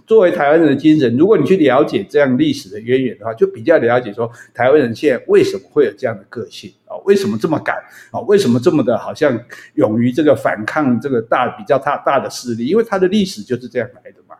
[0.07, 6.97] 作为台湾人的精神，如果你去了解这样历史的渊源的话，就比较了解说台湾人现在为什么会有这样的个性啊？
[7.05, 7.75] 为什么这么敢
[8.09, 8.19] 啊？
[8.21, 9.39] 为什么这么的好像
[9.75, 12.65] 勇于这个反抗这个大比较大大的势力？
[12.65, 14.35] 因为他的历史就是这样来的嘛。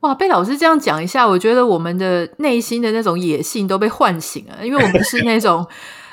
[0.00, 5.66] 哇，被老师这样讲一下，我觉得我们的内心的那种野性都被唤醒了，因为我们是那种。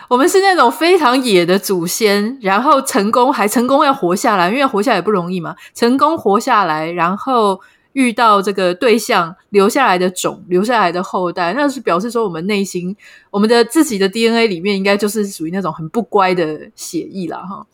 [0.07, 5.55] 我们是那种非常野的祖先，然后成功还成功要活下来，因为活下来也不容易嘛。
[5.73, 7.59] 成功活下来，然后
[7.91, 12.95] 遇到这个对象留下来的种，留下来的后代，那是表示说我们内心，
[13.31, 17.67] 我们的自己的 DNA 里面应该就是属于那种很不乖的血液了哈。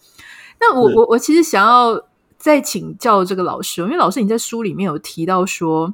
[0.59, 2.01] 那我我我其实想要
[2.37, 5.93] 再请教这个老师，因为老师你在书里面有提到说，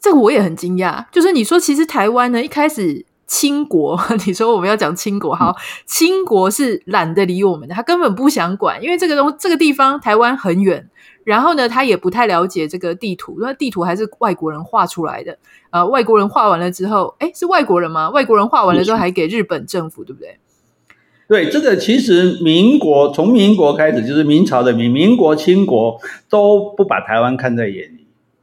[0.00, 3.04] 这个我也很惊讶，就是你说其实台湾呢一开始。
[3.28, 5.54] 清国， 你说我们要讲清国，好，
[5.86, 10.88] 清国是懒得理我们的，他根本不想管，因为这个东这个地方台湾很远，
[11.24, 15.38] 然后呢，他也不太了解这个地图，因为地图还是外国人画出来的，
[15.70, 18.10] 呃，外国人画完了之后，诶，是外国人吗？
[18.10, 20.38] 外国人画完了之后还给日本政府，对不对？
[21.28, 27.97] 对，这个其实民国从民国开始就是明朝的民，民国、清国都不把台湾看在眼里。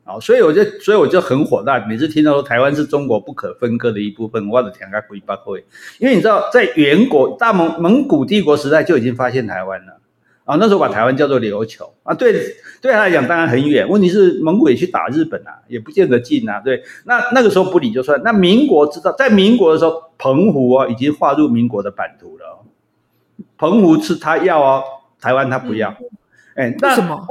[0.08, 1.84] 好，所以我就，所以我就很火大。
[1.88, 5.66] 每次听到说台湾是中国不可分割的一部分，我的天啊，鬼八会！
[5.98, 9.98] 因为你知道，在元国大蒙蒙古帝国时代就已经发现台湾了
[10.44, 12.14] 啊，那时候把台湾叫做琉球啊。
[12.14, 12.32] 对，
[12.80, 13.90] 对他来讲当然很远。
[13.90, 16.62] 问题是蒙古也去打日本啊，也不见得近啊。
[16.64, 18.22] 对，那那个时候不理就算。
[18.24, 22.64] 那民国知道，在民国的时候，澎湖啊已经划入民国的版图了。
[23.58, 24.84] 澎湖是他要哦，
[25.20, 25.90] 台湾他不要。
[26.54, 27.28] 哎、嗯，那为什么？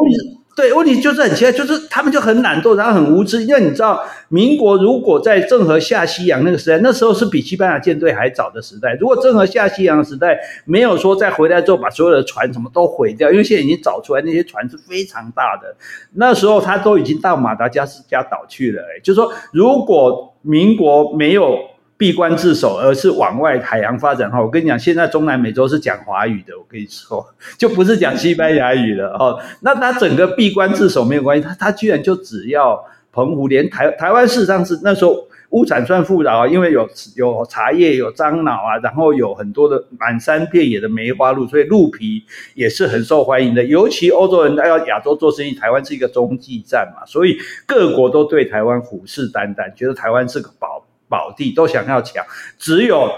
[0.57, 3.43] 对，问题就是很奇怪，就是他们就很懒惰，然后很无知。
[3.43, 8.97] 因为你知道，民国如果在郑和下西洋那个时代，那时候是比西班牙舰队还早的时代。
[9.01, 15.75] 如果郑和下西洋的时代没有说再回来之后把所有的船什么都毁掉，因为现在已经找出来那些船是非常大的，
[16.14, 18.83] 那时候他都已经到马达加斯加岛去了。
[18.83, 21.59] 哎，就是说，如果民国没有。
[21.96, 24.40] 闭关自守，而是往外海洋发展哈。
[24.42, 27.24] 我跟你讲，现在中南美洲是讲华语的，我跟你说，
[27.57, 29.40] 就不是讲西班牙语了哦。
[29.61, 43.62] 那他整个闭关自守没有关系，他他居然就只要澎湖，连台台湾事实上是那时候物产算富饶，因为有有茶叶、有樟脑啊，然后有很多的满山遍野的梅花鹿，所以鹿皮也是很受欢迎的。
[43.62, 50.84] 尤其欧洲人来到亚洲做生意，台湾是一个中继站嘛，所以各国都对台湾虎视眈眈，觉得台湾是个宝
[51.14, 52.24] 宝地，都想要抢。
[52.59, 53.09] 只有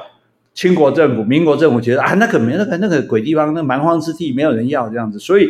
[0.53, 5.49] 清国政府、民国政府觉得啊，那可没那个那个鬼地方，那蛮荒之地，没有人要这样子，所以。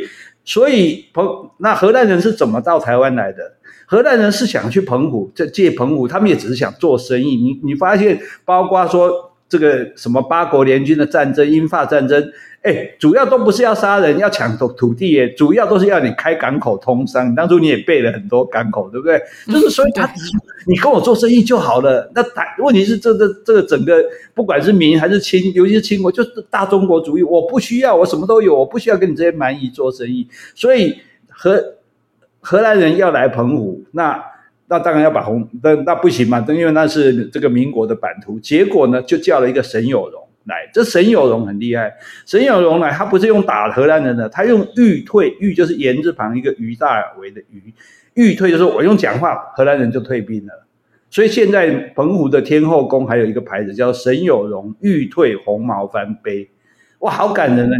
[0.48, 3.56] 所以澎那荷兰人是怎么到台湾来的？
[3.84, 7.34] 荷兰人是想去澎湖，这借澎湖，他们也只是想做生意。
[7.34, 12.32] 你你发现，包括说这个什么八国联军的战争、英法战争。
[12.62, 17.32] 哎，主要都不是要杀人，要抢土土地，耶，主要都是要你开港口通商。
[17.32, 19.22] 当初你也备了很多港口，对不对？
[19.46, 20.12] 就是所以他，
[20.66, 22.10] 你跟我做生意就好了。
[22.12, 24.02] 那台问题是，这个这个整个
[24.34, 27.22] 不管是民还是清，尤其是清国，就是大中国主义。
[27.22, 30.26] 我不需要，我什么都有，我不需要跟你这些蛮夷做生意。
[30.56, 31.74] 所以荷
[32.40, 34.20] 荷兰人要来澎湖，那
[34.68, 38.38] 那当然要把红，那那不行嘛，因为那是这个民国的版图。
[38.40, 40.22] 结果呢，就叫了一个沈有容。
[40.44, 41.92] 来，这沈有容很厉害。
[42.24, 47.74] 沈有容来，他不是用打荷兰人的，他用欲退欲就是言字旁一个于大为的于
[48.14, 50.66] 欲退就是我用讲话，荷兰人就退兵了。
[51.10, 56.48] 所以现在澎湖的天后宫还有一个牌子叫沈有容欲退红毛帆碑，
[57.00, 57.74] 哇，好感人啊！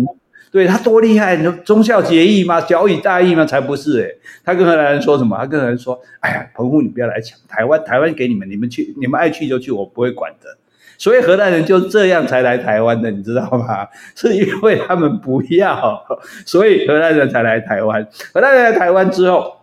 [0.50, 2.60] 对，他多厉害，你说忠孝节义吗？
[2.60, 3.44] 晓以大义吗？
[3.44, 5.36] 才不是诶，他跟荷兰人说什么？
[5.36, 10.56] 他跟荷兰人说：“哎呀，澎湖你不要来抢，台湾台湾给你们，你们去，你们爱去就去，我不会管的。”
[10.98, 13.86] 所以荷兰人就这样才来台湾的，你知道吗？
[14.16, 16.02] 是因为他们不要，
[16.46, 18.06] 所以荷兰人才来台湾。
[18.32, 19.56] 荷兰人来台湾之后，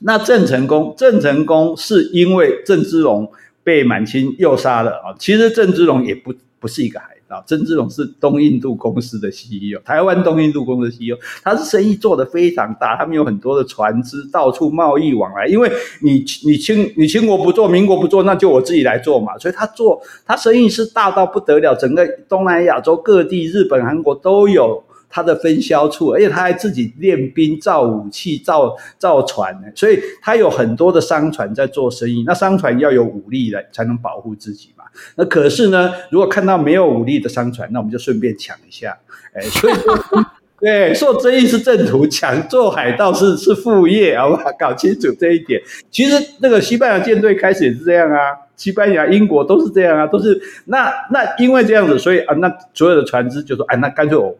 [0.00, 3.30] 那郑成功，郑成功是因为郑芝龙
[3.62, 5.12] 被满清诱杀了啊。
[5.18, 7.19] 其实郑芝龙也不不是一个孩子。
[7.30, 15.46] 啊，郑芝龙是东印度公司的 CEO，台湾东印度公司的 CEO，他是生意做得非常大，他们有很多的船只到处贸易往来。
[15.46, 15.70] 因为
[16.02, 19.38] 你你清你清国不做，民国不做，那就我自己来做嘛。
[19.38, 24.82] 所以他做他生意是大到不得了，整个东南亚洲各地，日本、韩国都有。
[25.12, 32.22] 他的分销处，而且他还自己练兵、造武器、造造船呢，所以他有很多的商船在做生意。
[32.24, 34.79] 那商船要有武力来才能保护自己嘛。
[35.16, 38.96] 那可是呢，如果看到没有武力的商船，那我们就顺便抢一下。
[39.32, 39.98] 哎，所以说，
[40.60, 44.44] 对，做生意是正途，抢做海盗是是副业，好不好？
[44.58, 45.60] 搞清楚这一点。
[45.90, 48.18] 其实那个西班牙舰队开始也是这样啊，
[48.56, 54.36] 西班牙、英国都是这样啊，都是那那因为这样子，所以啊，那所有的船只就说，哎，那干脆我。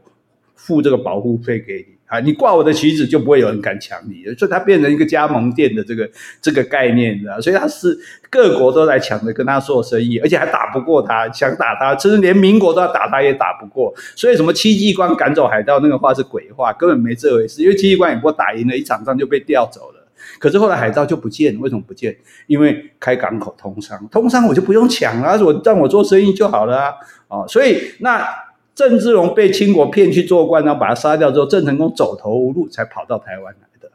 [0.66, 6.10] 付这个保护费给你啊，你挂我的旗子就不会有人敢抢你，所以它变成一个加盟店的这个
[6.42, 7.40] 这个概念，你知道？
[7.40, 7.96] 所以他是
[8.28, 13.94] 各国都在抢着跟他做生意，而且还打不过他，想打他，甚至连民国都要打他也打不过。
[14.16, 17.62] 所以什么戚继光赶走海盗那个话是鬼话，根本没这回事。
[17.62, 20.04] 因为戚继光也不过打赢了一场仗就被调走了，
[20.40, 22.16] 可是后来海盗就不见，为什么不见？
[22.48, 26.92] 因为开港口通商，通商我就不用抢了，我让我做生意就好了啊，
[27.28, 28.26] 哦，所以那。
[28.80, 33.90] 郑芝龙被清国骗去做官，然后把他杀掉之后，郑成功走投无路，才跑到台湾来的。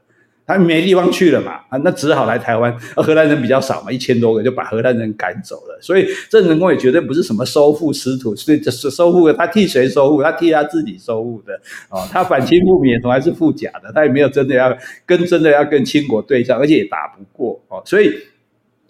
[0.45, 2.71] 他没地方去了嘛，啊，那只好来台湾。
[2.95, 5.79] 而荷兰人比较少嘛，一千多个就把荷兰人赶走了。
[5.81, 9.33] 所以郑成功也绝对不是什么收复失土，所以这是收复的。
[9.33, 10.21] 他替谁收复？
[10.21, 11.59] 他替他自己收复的。
[11.89, 13.91] 哦，他反清复明，从来是复假的。
[13.91, 17.59] 他也没有真的要跟真的要跟清国对战，而且也打不过。
[17.69, 18.13] 哦，所以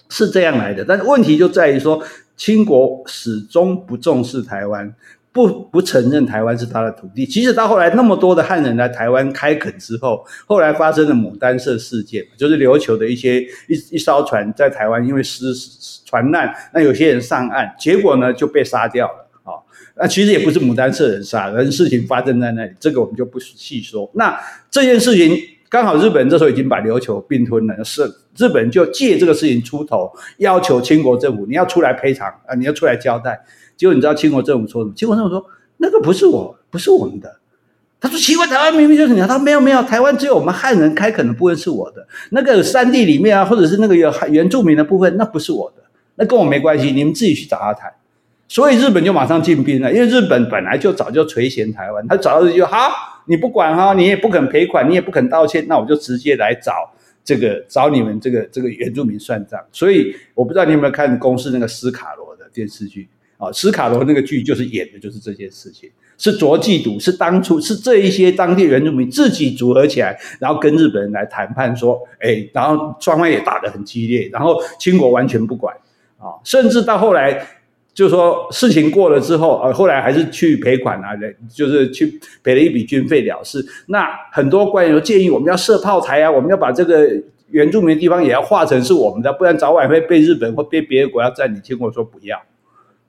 [0.10, 0.84] 是这样来的。
[0.84, 2.04] 但是问题就在于说，
[2.36, 4.94] 清国始终不重视台湾。
[5.36, 15.54] 不不承认台湾是他的土地，其实到后来那么多的汉人来台湾开垦之后，后来发生了牡丹社事件，就是琉球的一些一一艘船在台湾因为失
[16.06, 19.60] 船难，那有些人上岸，结果呢就被杀掉了啊、
[19.98, 24.10] 那其实也不是牡丹社人杀，而事情发生在那里，这个我们就不细说。
[24.14, 24.40] 那
[24.72, 33.38] 这件事情刚好日本这时候已经把琉球并吞了，是日本就借这个事情出头，要求清国政府你要出来赔偿啊，你要出来交代。
[33.78, 34.94] 结果你知道清国政府说什么？
[34.96, 35.46] 清国政府说
[35.78, 37.40] 那个不是我，不是我们的。
[38.00, 39.20] 他说奇怪，台湾明明就是你。
[39.22, 42.06] 他说没有没有，台湾只有我们汉人开垦的部分是我的。
[42.32, 45.84] 那个山地里面啊，或者是那个有原住民的部分，那不是我的，
[46.16, 46.92] 那跟我没关系。
[46.92, 47.92] 你们自己去找他谈。
[48.48, 52.92] 所以日本就马上进兵了，因为日本本来就早就垂涎台湾，他找到就好，
[53.26, 56.72] 你不管哈，你也不肯赔款，你也不肯道歉，那我就直接来找
[57.24, 59.60] 这个找你们这个这个原住民算账。
[59.72, 63.10] 所以我不知道你有没有看公视那个斯卡罗的电视剧。
[63.46, 75.76] 啊，斯卡罗那个剧就是演的就是这件事情，是卓杞笃，是当初是这一些当地原住民自己组合起来，然后跟日本人来谈判说，哎，然后双方也打得很激烈，然后清国完全不管，
[76.18, 77.46] 啊，甚至到后来
[77.94, 81.12] 就说事情过了之后，呃，后来还是去赔款啊，
[81.54, 83.66] 就是去赔了一笔军费了事。
[83.88, 87.10] 那很多官员都建议我们要设炮台啊，我们要把这个
[87.52, 91.62] 原住民的地方也要划成是我们的，不然早晚会被日本或被别的国家占领。
[91.62, 92.38] 结果说不要，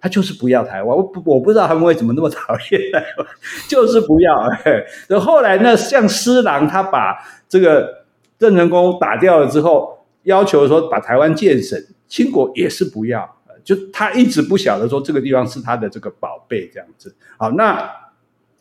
[0.00, 0.96] 他就是不要台湾。
[0.96, 3.26] 我不我不知道他们为什么那么讨厌台湾，
[3.68, 4.48] 就是不要。
[5.08, 7.16] 然后后来呢，像施琅他把
[7.48, 8.04] 这个
[8.38, 13.36] 郑成功打掉了之后，要求说把台湾建省，清国也是不要。
[13.64, 17.16] 就他一直不晓得说这个地方是他的这个宝贝这样子。
[17.36, 17.90] 好，那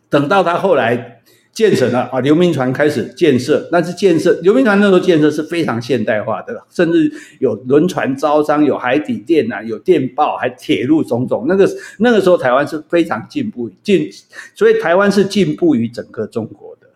[0.09, 1.21] 等到他后来
[1.55, 11.45] 建成了啊，刘铭传开始建设，但是建设刘铭传那时候建设是非常现代化的，甚至有轮船招商，有海底电缆，有电报，还铁路种种。
[11.47, 11.65] 那个
[11.99, 14.09] 那个时候台湾是非常进步进，
[14.53, 16.87] 所以台湾是进步于整个中国的，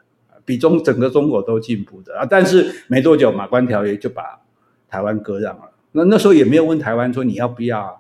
[0.43, 2.27] 比中整个中国都进步的啊。
[2.29, 4.41] 但是没多久马关条约就把
[4.89, 5.71] 台湾割让了。
[5.93, 7.91] 那那时候也没有问台湾说你要不要啊？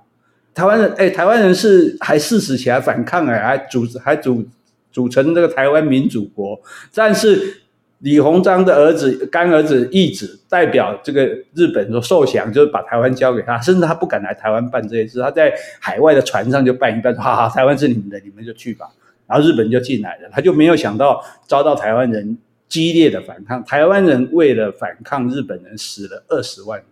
[0.53, 4.45] 台湾人哎，台湾人是还誓死起来反抗哎，还组织还组
[4.91, 6.59] 组成这个台湾民主国。
[6.93, 7.61] 但是
[7.99, 18.87] 李鸿章的儿子干儿子义子代表这个日本说受降，就是把台湾交给他，甚至他不敢来台湾办这些事，他在海外的船上就办一办，说好好，台湾是你们的，你们就去吧。
[19.27, 22.37] 然后日本就进来了，他就没有想到遭到台湾人
[22.67, 26.87] 激烈的反抗，台湾人为了反抗日本人死了二十万人。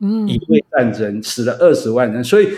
[0.00, 2.48] 嗯，乙未战争死了二十万人，所以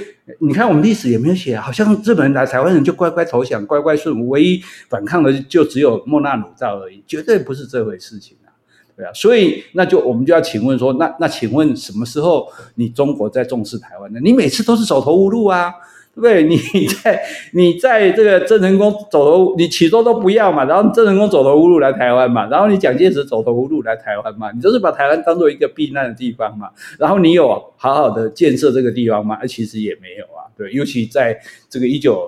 [0.41, 8.51] 你看我们历史也没有写，好像日本人来台湾人就乖乖投降，乖乖顺服，唯一反抗的就只有莫那鲁道而已，绝对不是这回事情啊，
[8.97, 14.19] 对啊，所以那就我们就要请问说，那那请问什么时候你中国在重视台湾呢？
[14.23, 15.73] 你每次都是走投无路啊。
[16.23, 16.45] 对？
[16.45, 16.57] 你
[16.87, 17.21] 在
[17.53, 29.45] 你在这个郑成功走投，你起初都不要嘛，然后郑成功走投无路来台湾嘛，然后你蒋介石走投无路来台湾嘛，你就是把台湾当做一个避难的地方嘛，然后你有好好的建设这个地方吗？
[29.47, 31.39] 其实也没有啊，对，尤其在
[31.69, 32.27] 这个一九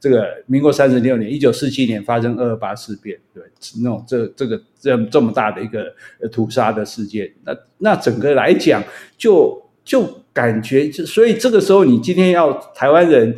[0.00, 3.42] 这个民国三十六年，一九四七年发生二二八事变，对，
[3.82, 5.92] 那种这这个这这么大的一个
[6.30, 8.80] 屠杀的事件，那那整个来讲
[9.16, 10.06] 就就。
[10.30, 13.34] 感觉就所以这个时候，你今天要台湾人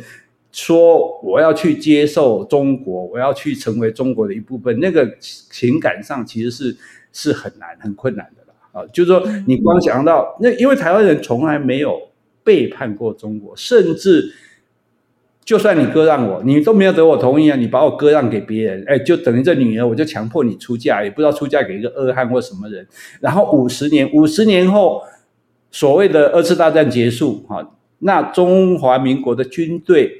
[0.51, 6.77] 说我要去接受中国，我要去成为中国的一部分，那个情感上其实是
[7.11, 8.53] 是很难、很困难的啦。
[8.71, 11.99] 啊，就是说你光想到那，因为台湾人从来没有
[12.43, 14.31] 背叛过中国，甚至
[15.43, 22.87] 就算你割让我，你都没有得我同意啊，你把我割让给别人，哎，就等于这女儿我就强迫你出嫁，也不知道出嫁给一个恶汉或什么人。
[23.19, 25.01] 然后五十年，五十年后。
[25.71, 27.65] 所谓的二次大战结束，哈，
[27.99, 30.11] 那中华民国的军队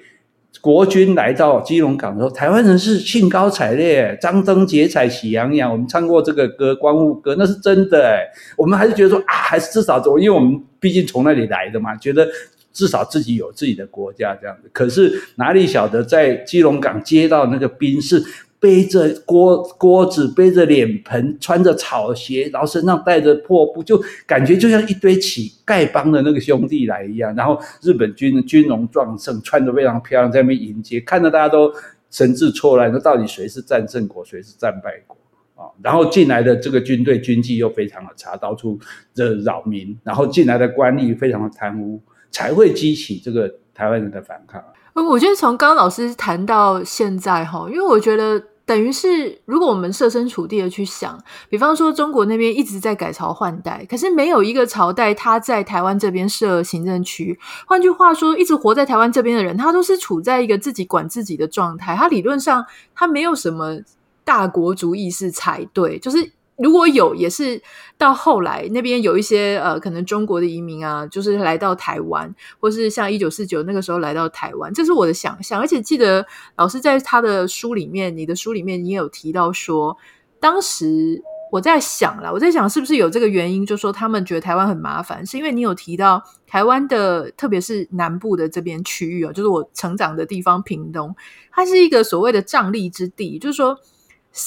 [0.62, 5.72] 国军来到基隆港的时候，台湾人是兴高采烈，张灯结彩喜洋洋。
[5.72, 8.24] 我们唱过这个歌《光复歌》，那是真的哎。
[8.56, 12.28] 我们还是觉得说啊，还是至少，因为我们毕竟从那里来的嘛，觉得
[12.72, 14.70] 至少自己有自己的国家这样子。
[14.72, 18.24] 可是哪里晓得，在基隆港接到那个兵是。
[18.62, 27.36] 背着锅锅子，背着脸盆，穿着草鞋，然后身上带着破布，就感觉就像一堆乞丐帮的那个兄弟来一样。
[27.36, 31.74] 然后日本军军容壮盛，穿得非常漂亮，在那边迎接，看到大家都
[32.12, 32.92] 神志错乱。
[32.94, 35.18] 那到底谁是战胜国，谁是战败国
[35.56, 35.66] 啊？
[35.82, 38.80] 然后进来的这个军队军纪又非常的差，到处
[39.12, 39.98] 这扰民。
[40.04, 42.00] 然后进来的官吏非常的贪污，
[42.30, 44.64] 才会激起这个台湾人的反抗。
[44.94, 48.44] 我觉得从刚刚老师谈到现在哈，因为我觉得。
[48.64, 57.38] 等于是，如果我们设身处地的去想，比方说中国那边一直在改朝换代，可是没有一个朝代他在台湾这边设行政区。
[57.66, 61.98] 换句话说，一直活在台湾这边的人，他都是处在一个自己管自己的状态。
[61.98, 62.66] 他理论上
[62.96, 63.80] 他没有什么
[64.24, 66.32] 大国族意识才对，就是。
[66.62, 67.62] 如果有，也是
[67.98, 75.60] 到后来那边有一些呃，可能中国的移民啊，就是来到台湾，或是像一九四九那个时候来到台湾，这是我的想象。
[75.60, 79.98] 而且记得老师在他的书里面，你的书里面你也有提到说，
[80.40, 91.16] 当时我在想啦，我在想是不是有这个原因，就说他们觉得台湾很麻烦，是因为你有提到台湾的，特别是南部的这边区域啊，就是我成长的地方屏东，
[91.52, 93.78] 它是一个所谓的瘴癘之地，就是说。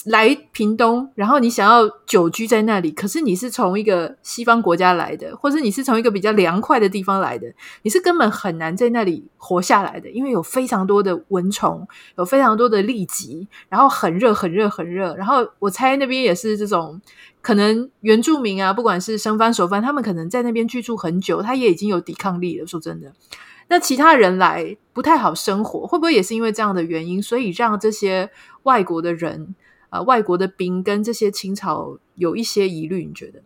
[0.07, 7.47] 来屏东，然后你想要久居在那里，可是你是从一个西方国家来的，或者你是从一个比较凉快的地方来的，
[7.83, 15.15] 你是根本很难在那里活下来的，因为有非常多的蚊虫，有非常多的痢疾，然后很热，很热，很热。
[15.17, 16.99] 然后我猜那边也是这种，
[17.43, 22.67] 可能原住民啊，不管是生番熟番，他们可能在那边居住很久，他也已经有抵抗力了。
[22.67, 23.13] 说真的，
[23.69, 28.31] 那其他人来不太好生活，会不会也是因为这样的原因，所以让这些
[28.63, 29.55] 外国的人？
[29.95, 33.39] 呃，外国的兵跟这些清朝有一些疑虑，你觉得？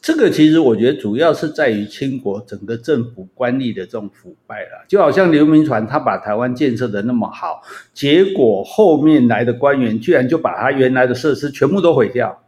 [0.00, 4.84] 这个其实我觉得主要是在于清国整个政府官吏的这种腐败了。
[4.86, 7.60] 就好像刘铭传他把台湾建设的那么好，
[7.92, 12.44] 结果后面来的官员居然就把他原来的设施全部都毁掉，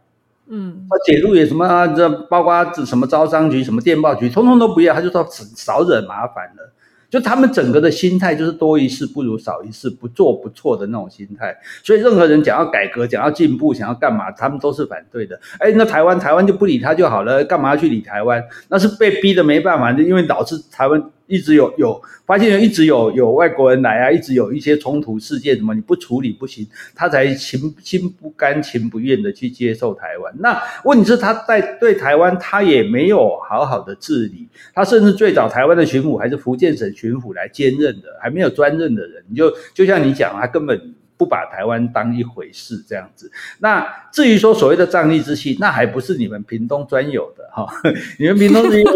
[0.47, 6.71] 嗯，他铁路也什么啊，这包括什么招商局、什么电报局，通通都不要，他就说少惹麻烦了。
[7.09, 11.55] 就他们整个的心态就是多一事不如少一事，不做不错的那种心态。
[11.83, 15.39] 所以任何人讲要改革、讲要进步、想要干嘛，他们都是反对的。
[15.59, 18.43] 哎，那台湾台湾就不理他就好了，干嘛要去理台湾？
[18.69, 21.01] 那是被逼的没办法，就因为导致台湾。
[21.27, 30.33] 一直有有发现，一直有有外国人来啊，一直有一些冲突事件，什么你不处理不行，他才情心不甘情不愿的去接受台湾。
[30.39, 40.93] 那问题是他在对台湾，他也没有好好的治理，他甚至最早台湾的巡抚还是福建省巡抚来兼任的，还没有专任的人，你就就像你讲，他根本。
[41.19, 43.31] 不把台湾当一回事，这样子。
[43.57, 47.67] 那至于说所谓的瘴癘之气，那还不是你们屏东专有的哈。
[48.19, 48.91] 你们屏东是因为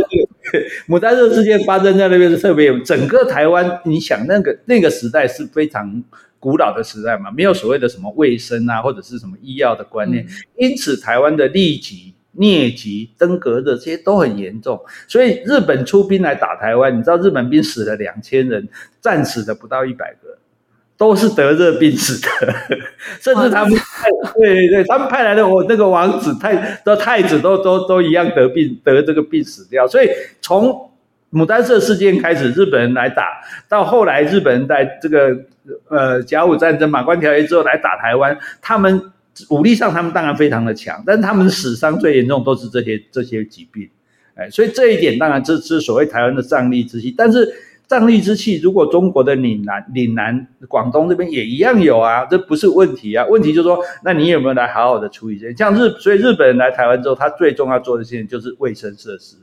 [0.88, 6.04] 牡丹社事件发生在那边是特别有，整个台湾，你想那个那个时代是非常
[6.40, 10.26] 古老的时代嘛，没有所谓的什么卫生啊，或者是什么医药的观念，
[10.58, 14.80] 因此台湾的痢疾、疟疾、登革热这些都很严重。
[15.08, 18.68] 所以日本出兵来打台湾，你知道日本兵死了两千人，
[19.00, 20.38] 战死的不到一百个。
[21.02, 22.30] 都是得热病死的，
[23.20, 30.08] 甚至他们派对对对，他们派来的我那个王子太的太子都都都一样得病得这个病死掉，所以
[30.42, 30.92] 从
[31.34, 35.36] 牡丹社事件开始，日本人来打，到后来日本人在这个
[35.90, 39.02] 呃甲午战争马关条约之后来打台湾，他们
[39.50, 43.90] 武力上他们当然非常的强，但是他们死伤最严重都是这些这些疾病，
[44.36, 47.52] 哎，所以这一点当然这是所谓台湾的战力之一，但是。
[47.92, 53.26] 瘴癘之气，如果中国的岭南、岭南、广东这边也一样有啊，这不是问题啊。
[53.28, 55.54] 问题就是说，那你有没有来好好的处理这些？
[55.54, 59.36] 像日，所以日本人来台湾之后，他最重要做的事情就是卫生设施。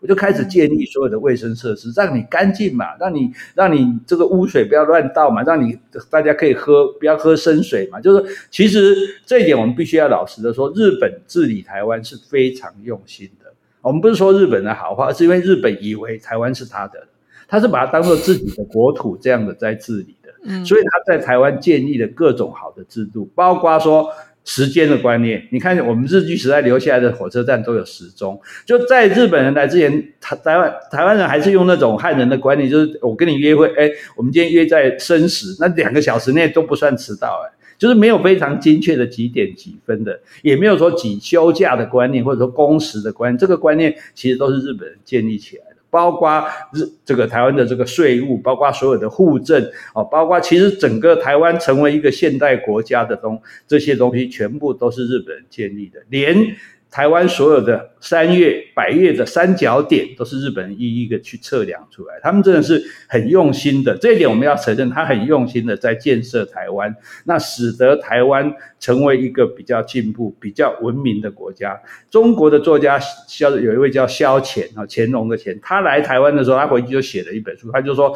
[0.00, 5.78] 我就开始建立所有的卫生设施，让你干净嘛，让你让你这个污水不要乱倒嘛，让你
[6.10, 8.00] 大家可以喝，不要喝生水嘛。
[8.00, 13.52] 就是其实这一点我们必须要老实的说，日本治理台湾是非常用心的。
[13.80, 17.06] 我们不是说日本的好话，是因为日本以为台湾是他的。
[17.52, 24.08] 他是把它当做自己的国土这样的在治理的，嗯，所以他在台湾建立了各种好的制度，包括说
[24.42, 25.46] 时间的观念。
[25.52, 28.40] 你看，我们日据时代留下来的火车站都有时钟。
[28.64, 45.71] 就在日本人来之前，台台湾台湾人还是用那种汉人的观念，就是我跟你约会，哎，我们今天约在申时，那两个小时内都不算迟到，哎，就是没有非常精确的几点几分的，也没有说几休假的观念，或者说工时的观念，这个观念其实都是日本人建立起来的。
[45.92, 49.62] 包括日这个台湾的这个税务，包括所有的户政
[49.94, 53.38] 哦，包括其实整个台湾成为一个现代国家的东
[53.68, 56.56] 这些东西，全部都是日本人建立的，连。
[56.92, 62.20] 台湾所有的山岳、百岳的三角点，都是日本人一一个去测量出来。
[62.22, 71.80] 他们真的是很用心的，这一点我们要承认，他很用心的在建设台湾，那使得台湾成为一个比较进步、比较文明的国家。
[72.10, 78.14] 中国的作家萧有一位叫萧乾啊，乾隆的干，他来台湾的时候，他回去就写了一本书，他就说。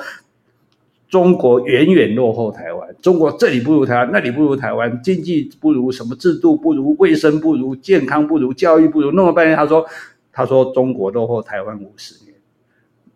[1.09, 9.87] 中国远远落后台湾，中国这里不如台湾，那里不如台湾，经济不如，什么制度不如，卫生不如，健康不如，教育不如，弄了半天，他说，
[10.33, 12.35] 他说中国落后台湾五十年，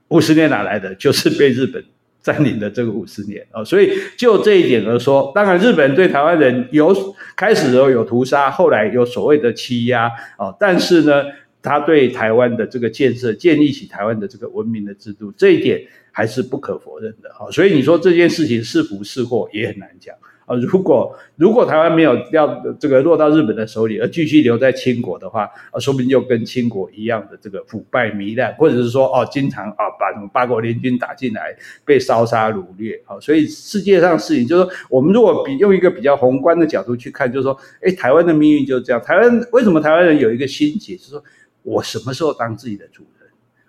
[0.08, 0.94] 五十年哪来的？
[0.94, 1.84] 就是被日本
[2.22, 6.94] 占领的这个五十年啊，所以就这一点而说，当然日本对台湾人有
[7.34, 11.24] 开始的时候有屠杀，后来有所谓的欺压啊，但是呢，
[11.60, 15.82] 他对台湾的这个建设，建立起台湾的这个文明的制度，这一点。
[16.20, 20.14] 还是不可否认的哈，所以你说这件事情是福是祸也很难讲
[20.44, 20.54] 啊。
[20.56, 31.56] 如果如果台湾没有要这个落到日本的手里，而继续留在清国的话，啊，说不定就跟清国一样的这个腐败糜烂，或者是说哦，经常啊把什么八国联军打进来，
[31.86, 33.18] 被烧杀掳掠啊。
[33.18, 39.00] 所以世界上事情就是说，我们如果比用一个比较宏观的角度去看，就是说，哎，台湾的命运就是这样。
[39.00, 41.24] 台湾为什么台湾人有一个心结，就是说
[41.62, 43.19] 我什么时候当自己的主人？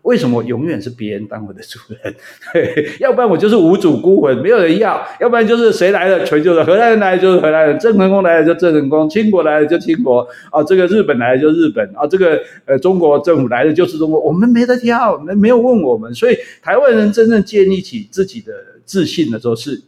[0.03, 2.15] 为什么永远是别人当我的主人？
[2.99, 18.51] 要不然我就是无主孤魂，没有人要；要不然就是谁来了全就是荷兰人来了就是荷兰人，郑成功来了就郑成功，清国来了就清国啊，这个日本来了就日本啊，这个呃中国政府来了就是中国，我们没得挑，没没有问我们，所以台湾人真正建立起自己的
[18.85, 19.81] 自信的时候，是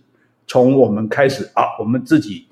[0.45, 2.45] 从我们开始啊，我们自己。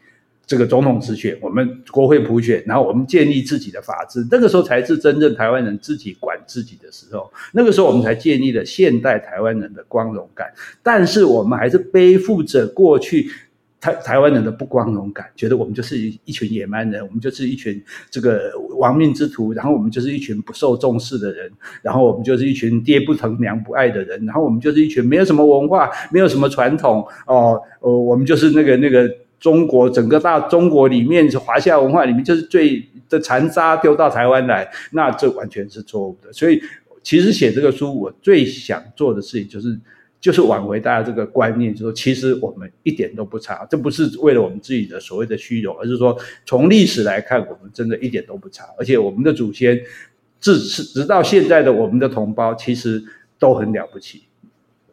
[0.48, 7.32] 这个总统直选，我们国会普选，然后我们建立自己的法治，那个时候才是真正台湾人自己管自己的时候。
[7.54, 10.52] 那个时候我们才建立了现代台湾人的光荣感。
[10.84, 13.32] 但是我们还是背负着过去
[13.80, 21.50] 台台湾人的不光荣感，觉得我们就是一群野蛮人，我们就是一群这个亡命之徒，然后我们就是一群不受重视的人，
[21.82, 29.10] 然后我们就是一群爹不疼娘不爱的人，然后我们就是一群没有什么文化、没有什么传统哦，呃，我们就是那个那个。
[29.42, 36.32] 中国整个大中国里面，华夏文化里面就是最的残渣丢到台湾来，那这完全是错误的。
[36.32, 36.62] 所以，
[37.02, 39.76] 其实写这个书，我最想做的事情就是，
[40.22, 46.16] 就是挽回大家这个观念，就是说，其实我们一点都不差，这不是为了我们自己的所谓的虚荣，而是说，
[46.46, 49.82] 从历史来看，我们真的一点都不差，而且我们的祖先，
[50.40, 53.04] 至是直到现在的我们的同胞，其实
[53.40, 54.22] 都很了不起。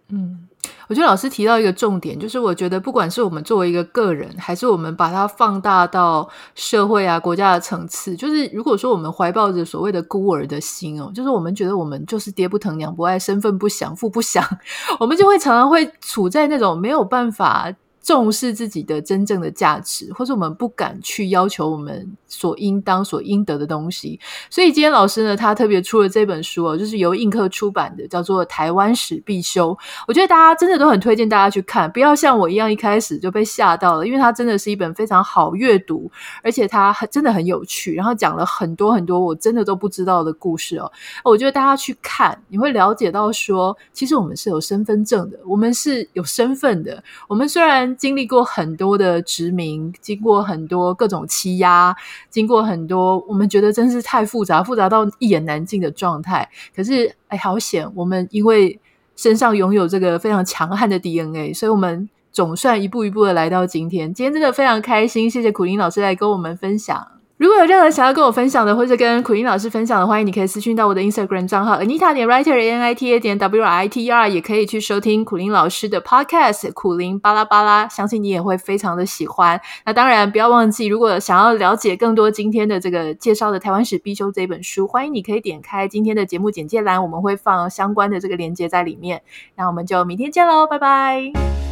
[0.08, 0.47] 嗯。
[0.88, 14.42] 我觉得老师提到一个重点，就是我觉得不管是我们作为一个个人，还是我们把它放大到社会啊、国家的层次，就是如果说我们怀抱着所谓的孤儿的心哦，就是我们觉得我们就是爹不疼娘不爱，身份不详父不详，
[14.98, 17.72] 我们就会常常会处在那种没有办法。
[18.08, 24.18] 重视自己的真正的价值，或者我们不敢去要求我们所应当、所应得的东西。
[24.48, 29.72] 所以今天老师呢，他特别出了这本书哦，就是由印刻出版的，叫做《台湾史必修》。
[30.06, 36.10] 我觉得大家真的都很推荐大家去看，不要像我一样一开始就被吓到了，因为它真的是一本非常好阅读，
[36.42, 40.90] 而且它很真的很有趣，然后讲了很多很多我真的都不知道的故事哦。
[41.22, 47.97] 我觉得大家去看，你会了解到说，其实我们是有身份证的，我们是有身份的，我们虽然。
[47.98, 51.94] 经历过很多的殖民，经过很多各种欺压，
[52.30, 56.48] 经过很多我们觉得真是太复杂，复杂到一言难尽的状态。
[56.74, 57.90] 可是，哎，好险！
[57.94, 58.80] 我们因为
[59.16, 64.14] 身上拥有这个非常强悍的 DNA，所以我们总算一步一步的来到今天。
[64.14, 67.17] 今天真的非常开心，谢谢苦林老师来跟我们分享。
[67.38, 74.06] 如果有任何想要跟我分享的，或者跟苦苓老师分享的，欢迎你可以私讯到我的 Instagram 账号 Anita 点 Writer A N I T A 点 W R I T
[74.06, 79.60] E R，也可以去收听苦苓老师的 Podcast 苦苓巴拉巴拉，相信你也会非常的喜欢。
[79.86, 89.22] 那当然不要忘记，如果想要了解更多今天的这个介绍的台湾史必修这本书，欢迎你可以点开今天的节目简介栏，我们会放相关的这个链接在里面。
[89.54, 91.67] 那我们就明天见喽，拜拜。